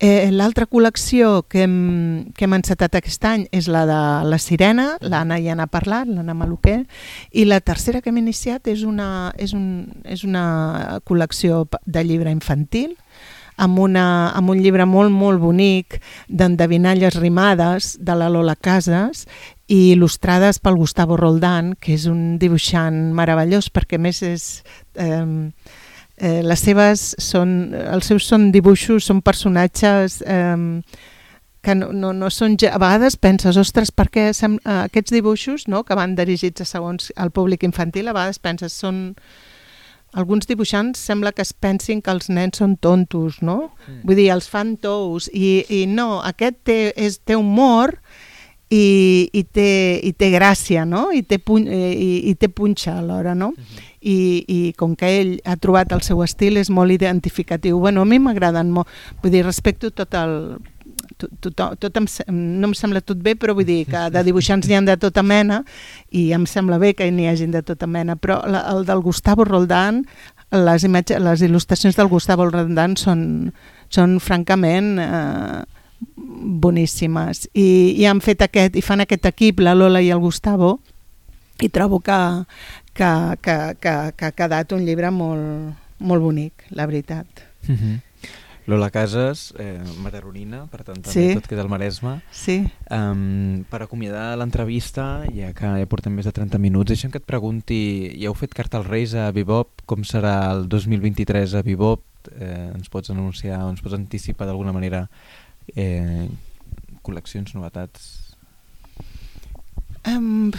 Eh, 0.00 0.30
L'altra 0.32 0.64
col·lecció 0.64 1.42
que 1.44 1.66
hem, 1.66 2.32
que 2.32 2.46
hem 2.46 2.54
encetat 2.56 2.94
aquest 2.96 3.24
any 3.28 3.42
és 3.52 3.66
la 3.68 3.82
de 3.84 3.98
La 4.24 4.38
Sirena, 4.40 4.94
l'Anna 5.04 5.36
ja 5.44 5.52
n'ha 5.58 5.66
parlat, 5.68 6.08
l'Anna 6.08 6.32
Maluquer, 6.32 6.86
i 7.36 7.44
la 7.44 7.60
tercera 7.60 8.00
que 8.00 8.08
hem 8.08 8.22
iniciat 8.22 8.70
és 8.72 8.86
una, 8.88 9.28
és 9.36 9.52
un, 9.52 9.90
és 10.08 10.24
una 10.24 11.00
col·lecció 11.04 11.66
de 11.84 12.04
llibre 12.08 12.32
infantil, 12.32 12.96
amb, 13.60 13.76
una, 13.84 14.06
amb 14.32 14.54
un 14.54 14.62
llibre 14.64 14.86
molt, 14.88 15.12
molt 15.12 15.42
bonic 15.42 16.00
d'endevinalles 16.32 17.20
rimades 17.20 17.92
de 18.00 18.16
la 18.16 18.30
Lola 18.32 18.56
Casas 18.56 19.26
i 19.68 19.92
il·lustrades 19.92 20.62
pel 20.64 20.80
Gustavo 20.80 21.20
Roldán, 21.20 21.74
que 21.76 21.92
és 21.98 22.08
un 22.08 22.38
dibuixant 22.40 23.10
meravellós 23.12 23.68
perquè 23.68 24.00
més 24.00 24.24
és... 24.24 24.48
Eh, 24.96 25.52
eh, 26.20 26.40
les 26.44 26.60
seves 26.60 27.14
són, 27.18 27.72
els 27.74 28.10
seus 28.12 28.28
són 28.28 28.50
dibuixos, 28.52 29.08
són 29.08 29.22
personatges 29.24 30.20
eh, 30.26 30.82
que 31.62 31.74
no, 31.74 31.90
no, 31.92 32.12
no 32.16 32.30
són... 32.32 32.56
A 32.70 32.80
vegades 32.80 33.16
penses, 33.20 33.58
ostres, 33.60 33.92
per 33.92 34.08
què 34.12 34.30
sem, 34.36 34.58
eh, 34.64 34.82
aquests 34.86 35.12
dibuixos 35.16 35.68
no, 35.68 35.84
que 35.84 35.96
van 35.98 36.16
dirigits 36.18 36.64
a 36.64 36.68
segons 36.68 37.12
al 37.20 37.32
públic 37.36 37.64
infantil, 37.66 38.08
a 38.08 38.16
vegades 38.16 38.42
penses, 38.42 38.76
són... 38.76 39.08
Alguns 40.18 40.48
dibuixants 40.50 40.98
sembla 40.98 41.30
que 41.30 41.44
es 41.44 41.52
pensin 41.54 42.00
que 42.02 42.10
els 42.10 42.26
nens 42.34 42.58
són 42.58 42.72
tontos, 42.82 43.36
no? 43.46 43.68
Mm. 43.86 44.00
Vull 44.08 44.18
dir, 44.18 44.24
els 44.34 44.48
fan 44.50 44.72
tous, 44.82 45.28
i, 45.30 45.60
i 45.70 45.84
no, 45.86 46.16
aquest 46.26 46.56
té, 46.66 46.78
és, 46.98 47.20
té 47.22 47.36
humor 47.38 47.94
i, 48.70 48.84
i, 49.32 49.44
té, 49.44 50.00
i 50.06 50.12
té 50.14 50.30
gràcia, 50.32 50.86
no? 50.86 51.10
I 51.12 51.22
té, 51.22 51.38
pun, 51.42 51.66
i, 51.66 52.30
i 52.30 52.34
té 52.38 52.48
punxa 52.48 52.98
alhora, 52.98 53.34
no? 53.34 53.52
Mm 53.56 53.62
-hmm 53.62 53.88
i, 54.00 54.44
i 54.48 54.58
com 54.76 54.96
que 54.96 55.08
ell 55.20 55.32
ha 55.44 55.56
trobat 55.60 55.92
el 55.92 56.02
seu 56.04 56.22
estil 56.24 56.58
és 56.60 56.70
molt 56.72 56.92
identificatiu. 56.92 57.78
Bueno, 57.80 58.02
a 58.02 58.08
mi 58.08 58.18
m'agraden 58.18 58.72
molt, 58.72 58.88
vull 59.22 59.32
dir, 59.32 59.44
respecto 59.44 59.90
tot 59.92 60.14
el, 60.16 60.56
tot, 61.20 61.32
tot, 61.44 61.60
tot 61.80 62.00
em, 62.00 62.06
no 62.32 62.70
em 62.70 62.76
sembla 62.76 63.04
tot 63.04 63.20
bé, 63.22 63.36
però 63.36 63.54
vull 63.56 63.68
dir 63.68 63.84
que 63.90 64.06
de 64.12 64.24
dibuixants 64.26 64.68
n'hi 64.68 64.78
ha 64.78 64.84
de 64.88 64.96
tota 65.00 65.22
mena 65.22 65.62
i 66.10 66.30
em 66.36 66.46
sembla 66.48 66.80
bé 66.80 66.94
que 66.96 67.10
n'hi 67.12 67.28
hagin 67.28 67.52
de 67.54 67.62
tota 67.66 67.86
mena, 67.86 68.16
però 68.16 68.40
la, 68.48 68.64
el 68.72 68.86
del 68.88 69.04
Gustavo 69.04 69.44
Roldán, 69.44 70.04
les, 70.50 70.86
imatges, 70.88 71.20
les 71.22 71.44
il·lustracions 71.46 71.98
del 71.98 72.08
Gustavo 72.10 72.48
Roldán 72.48 72.96
són, 72.98 73.52
són 73.92 74.18
francament 74.24 74.96
eh, 75.02 75.60
boníssimes 76.16 77.48
I, 77.52 77.96
i 78.00 78.06
han 78.08 78.20
fet 78.24 78.42
aquest, 78.46 78.76
i 78.76 78.82
fan 78.84 79.04
aquest 79.04 79.26
equip, 79.30 79.60
la 79.60 79.74
Lola 79.76 80.00
i 80.00 80.10
el 80.10 80.22
Gustavo, 80.22 80.78
i 81.60 81.68
trobo 81.68 82.00
que, 82.00 82.20
que, 82.94 83.10
que, 83.42 83.56
que, 83.80 83.96
que 84.16 84.30
ha 84.30 84.36
quedat 84.36 84.72
un 84.72 84.86
llibre 84.86 85.10
molt, 85.12 85.74
molt 86.00 86.24
bonic, 86.24 86.64
la 86.70 86.86
veritat. 86.86 87.26
Mm 87.68 87.76
-hmm. 87.76 87.98
Lola 88.70 88.90
Casas, 88.90 89.52
eh, 89.58 89.82
mataronina, 89.98 90.66
per 90.70 90.84
tant 90.84 91.00
també 91.02 91.10
sí. 91.10 91.34
tot 91.34 91.48
queda 91.50 91.64
al 91.64 91.68
Maresme. 91.68 92.20
Sí. 92.30 92.60
Um, 92.86 93.64
per 93.66 93.82
acomiadar 93.82 94.36
l'entrevista, 94.38 95.24
ja 95.34 95.50
que 95.56 95.66
ja 95.80 95.88
portem 95.90 96.14
més 96.14 96.28
de 96.28 96.32
30 96.36 96.60
minuts, 96.62 96.92
deixa'm 96.92 97.10
que 97.10 97.18
et 97.18 97.26
pregunti, 97.26 97.80
ja 98.20 98.28
heu 98.28 98.36
fet 98.38 98.54
carta 98.54 98.78
als 98.78 98.86
Reis 98.86 99.16
a 99.18 99.32
Bebop, 99.32 99.82
com 99.90 100.04
serà 100.06 100.52
el 100.52 100.68
2023 100.68 101.56
a 101.58 101.64
Bebop? 101.66 102.04
Eh, 102.36 102.70
ens 102.76 102.90
pots 102.92 103.10
anunciar 103.10 103.62
ens 103.64 103.80
pots 103.80 103.96
anticipar 103.96 104.44
d'alguna 104.46 104.74
manera 104.76 105.06
eh, 105.76 106.28
col·leccions, 107.06 107.54
novetats? 107.56 108.34
Um, 110.08 110.52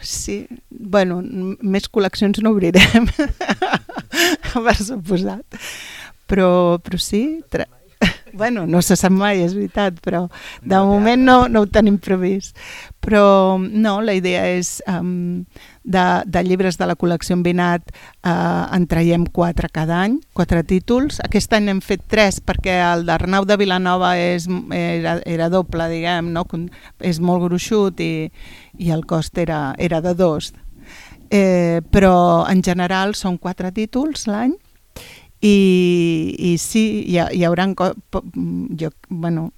sí. 0.00 0.46
Bueno, 0.70 1.20
més 1.60 1.88
col·leccions 1.92 2.42
no 2.42 2.54
obrirem, 2.56 3.08
per 4.66 4.76
suposat. 4.78 5.60
Però, 6.30 6.78
però 6.80 6.98
sí, 7.00 7.42
bueno, 8.32 8.66
no 8.66 8.82
se 8.82 8.96
sap 8.96 9.12
mai, 9.12 9.42
és 9.44 9.54
veritat, 9.56 9.98
però 10.04 10.24
de 10.62 10.74
no, 10.74 10.86
moment 10.88 11.24
no, 11.26 11.36
no 11.48 11.62
ho 11.62 11.68
tenim 11.70 11.98
previst. 12.02 12.56
Però 13.02 13.58
no, 13.58 13.98
la 14.04 14.16
idea 14.18 14.44
és 14.56 14.80
um, 14.90 15.44
de, 15.84 16.22
de 16.26 16.42
llibres 16.44 16.78
de 16.78 16.86
la 16.86 16.96
col·lecció 16.98 17.36
Envinat 17.36 17.90
uh, 17.92 18.68
en 18.74 18.86
traiem 18.90 19.24
quatre 19.26 19.68
cada 19.72 20.00
any, 20.04 20.18
quatre 20.36 20.62
títols. 20.66 21.20
Aquest 21.24 21.52
any 21.56 21.70
hem 21.72 21.80
fet 21.84 22.04
tres 22.10 22.40
perquè 22.40 22.78
el 22.86 23.06
d'Arnau 23.08 23.46
de 23.48 23.58
Vilanova 23.60 24.14
és, 24.20 24.48
era, 24.76 25.18
era 25.26 25.48
doble, 25.52 25.88
diguem, 25.90 26.32
no? 26.34 26.46
és 27.00 27.20
molt 27.20 27.46
gruixut 27.46 28.00
i, 28.00 28.28
i 28.78 28.92
el 28.94 29.06
cost 29.06 29.38
era, 29.38 29.72
era 29.78 30.02
de 30.04 30.14
dos. 30.14 30.52
Eh, 31.32 31.80
però 31.90 32.44
en 32.50 32.60
general 32.62 33.14
són 33.16 33.38
quatre 33.40 33.70
títols 33.72 34.26
l'any 34.28 34.52
i, 35.40 35.56
i 36.38 36.50
sí, 36.60 36.82
hi, 37.08 37.16
ha, 37.18 37.30
hi 37.32 37.42
haurà 37.48 37.64
jo, 37.72 38.90
bueno, 39.08 39.48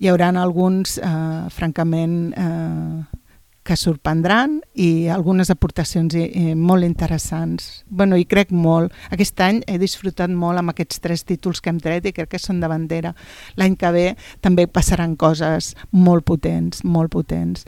hi 0.00 0.08
haurà 0.10 0.32
alguns 0.40 0.96
eh, 0.98 1.48
francament 1.54 2.32
eh, 2.34 3.20
que 3.62 3.76
sorprendran 3.78 4.58
i 4.74 5.06
algunes 5.12 5.50
aportacions 5.52 6.14
eh, 6.18 6.54
molt 6.58 6.84
interessants. 6.84 7.84
Bueno, 7.88 8.18
i 8.18 8.26
crec 8.26 8.50
molt. 8.50 8.92
Aquest 9.14 9.40
any 9.44 9.62
he 9.70 9.78
disfrutat 9.78 10.30
molt 10.34 10.58
amb 10.58 10.74
aquests 10.74 11.02
tres 11.02 11.22
títols 11.28 11.62
que 11.62 11.70
hem 11.70 11.80
tret 11.82 12.06
i 12.06 12.14
crec 12.16 12.32
que 12.34 12.42
són 12.42 12.60
de 12.62 12.70
bandera. 12.70 13.14
L'any 13.56 13.78
que 13.78 13.92
ve 13.94 14.06
també 14.42 14.66
passaran 14.66 15.16
coses 15.16 15.72
molt 15.92 16.26
potents, 16.26 16.82
molt 16.84 17.12
potents. 17.14 17.66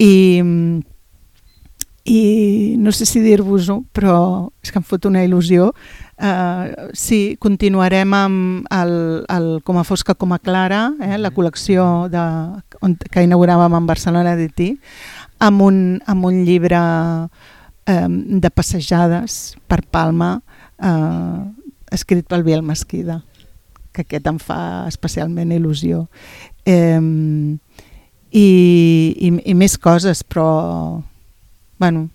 I, 0.00 0.42
i 2.04 2.20
no 2.80 2.92
sé 2.92 3.08
si 3.08 3.24
dir-vos-ho, 3.24 3.80
però 3.96 4.50
és 4.60 4.72
que 4.72 4.80
em 4.80 4.86
fot 4.86 5.08
una 5.08 5.24
il·lusió 5.24 5.70
Uh, 6.20 6.90
sí, 6.92 7.38
continuarem 7.40 8.12
amb 8.12 8.66
el, 8.76 8.90
el 9.32 9.46
Com 9.64 9.78
a 9.80 9.84
fosca, 9.88 10.12
com 10.12 10.34
a 10.36 10.38
clara, 10.38 10.90
eh, 11.00 11.16
la 11.16 11.30
col·lecció 11.32 12.10
de, 12.12 12.24
on, 12.84 12.98
que 13.08 13.24
inauguràvem 13.24 13.78
en 13.78 13.86
Barcelona 13.88 14.34
d'Etí, 14.36 14.74
amb, 15.40 15.64
un, 15.64 15.80
amb 16.06 16.28
un 16.28 16.42
llibre 16.44 16.80
eh, 17.86 18.06
de 18.08 18.50
passejades 18.52 19.56
per 19.66 19.82
Palma, 19.90 20.36
eh, 20.78 21.40
escrit 21.90 22.28
pel 22.30 22.46
Biel 22.46 22.62
Mesquida 22.62 23.22
que 23.92 24.04
aquest 24.04 24.26
em 24.30 24.38
fa 24.38 24.86
especialment 24.88 25.50
il·lusió. 25.54 26.04
Eh, 26.68 27.00
i, 28.30 28.46
i, 28.46 29.30
I 29.50 29.54
més 29.58 29.76
coses, 29.82 30.22
però 30.22 31.02
bueno, 31.80 32.06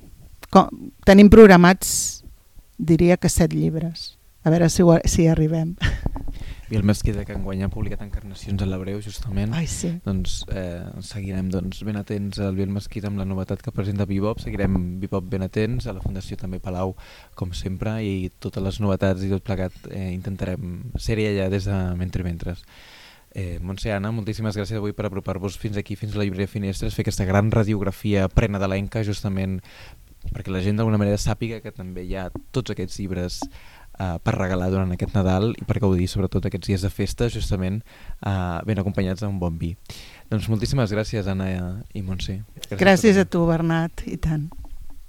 com, 0.54 0.70
tenim 1.08 1.32
programats, 1.34 2.24
diria 2.78 3.18
que 3.18 3.32
set 3.32 3.56
llibres. 3.56 4.14
A 4.46 4.54
veure 4.54 4.70
si, 4.70 4.86
si 5.10 5.28
arribem. 5.28 5.76
Biel 6.70 6.84
Mesquida, 6.84 7.26
que 7.26 7.36
enguany 7.38 7.61
ha 7.61 7.70
publicat 7.70 8.01
encarnacions 8.01 8.63
a 8.63 8.66
l'Hebreu, 8.66 8.97
justament. 9.05 9.53
Ai, 9.53 9.68
sí. 9.70 9.91
Doncs 10.05 10.39
eh, 10.49 10.82
seguirem 11.05 11.51
doncs, 11.53 11.84
ben 11.86 11.99
atents 11.99 12.39
al 12.41 12.57
Biel 12.57 12.74
Mesquida 12.74 13.11
amb 13.11 13.22
la 13.22 13.28
novetat 13.30 13.61
que 13.61 13.74
presenta 13.76 14.07
Bebop, 14.09 14.41
seguirem 14.41 14.97
Bebop 15.01 15.28
ben 15.30 15.45
atents, 15.45 15.86
a 15.86 15.93
la 15.93 16.01
Fundació 16.01 16.39
també 16.41 16.57
Palau, 16.63 16.95
com 17.38 17.53
sempre, 17.53 17.99
i 18.01 18.32
totes 18.41 18.66
les 18.66 18.82
novetats 18.82 19.22
i 19.22 19.30
tot 19.30 19.45
plegat 19.45 19.78
eh, 19.91 20.09
intentarem 20.16 20.80
ser-hi 20.97 21.30
allà 21.30 21.51
des 21.53 21.70
de 21.70 21.82
Mentre 21.99 22.26
Mentres. 22.26 22.66
Eh, 23.36 23.59
Montse 23.61 23.91
Anna, 23.91 24.09
moltíssimes 24.16 24.57
gràcies 24.57 24.80
avui 24.80 24.95
per 24.95 25.05
apropar-vos 25.09 25.59
fins 25.61 25.78
aquí, 25.78 25.97
fins 25.99 26.16
a 26.16 26.22
la 26.22 26.26
llibreria 26.26 26.49
Finestres, 26.49 26.95
fer 26.95 27.05
aquesta 27.05 27.28
gran 27.30 27.51
radiografia 27.53 28.26
prena 28.32 28.61
de 28.63 28.72
l'enca, 28.72 29.05
justament 29.05 29.59
perquè 30.34 30.49
la 30.49 30.61
gent 30.63 30.80
d'alguna 30.80 30.97
manera 30.97 31.20
sàpiga 31.22 31.59
que 31.61 31.74
també 31.76 32.05
hi 32.05 32.16
ha 32.18 32.30
tots 32.55 32.74
aquests 32.74 32.97
llibres 33.01 33.41
eh, 34.00 34.18
per 34.24 34.36
regalar 34.38 34.70
durant 34.74 34.91
aquest 34.96 35.16
Nadal 35.16 35.54
i 35.56 35.66
per 35.68 35.80
gaudir 35.84 36.10
sobretot 36.12 36.46
aquests 36.48 36.72
dies 36.72 36.86
de 36.86 36.91
festa 36.93 37.30
justament 37.32 37.82
eh, 37.82 38.60
ben 38.68 38.82
acompanyats 38.82 39.24
d'un 39.24 39.39
bon 39.39 39.58
vi. 39.62 39.76
Doncs 40.32 40.50
moltíssimes 40.52 40.93
gràcies 40.93 41.28
Anna 41.32 41.50
i 41.93 42.04
Montse. 42.06 42.41
Gràcies, 42.56 42.80
gràcies 42.82 43.22
a 43.22 43.26
tu 43.30 43.46
Bernat, 43.50 44.06
i 44.10 44.18
tant. 44.18 44.50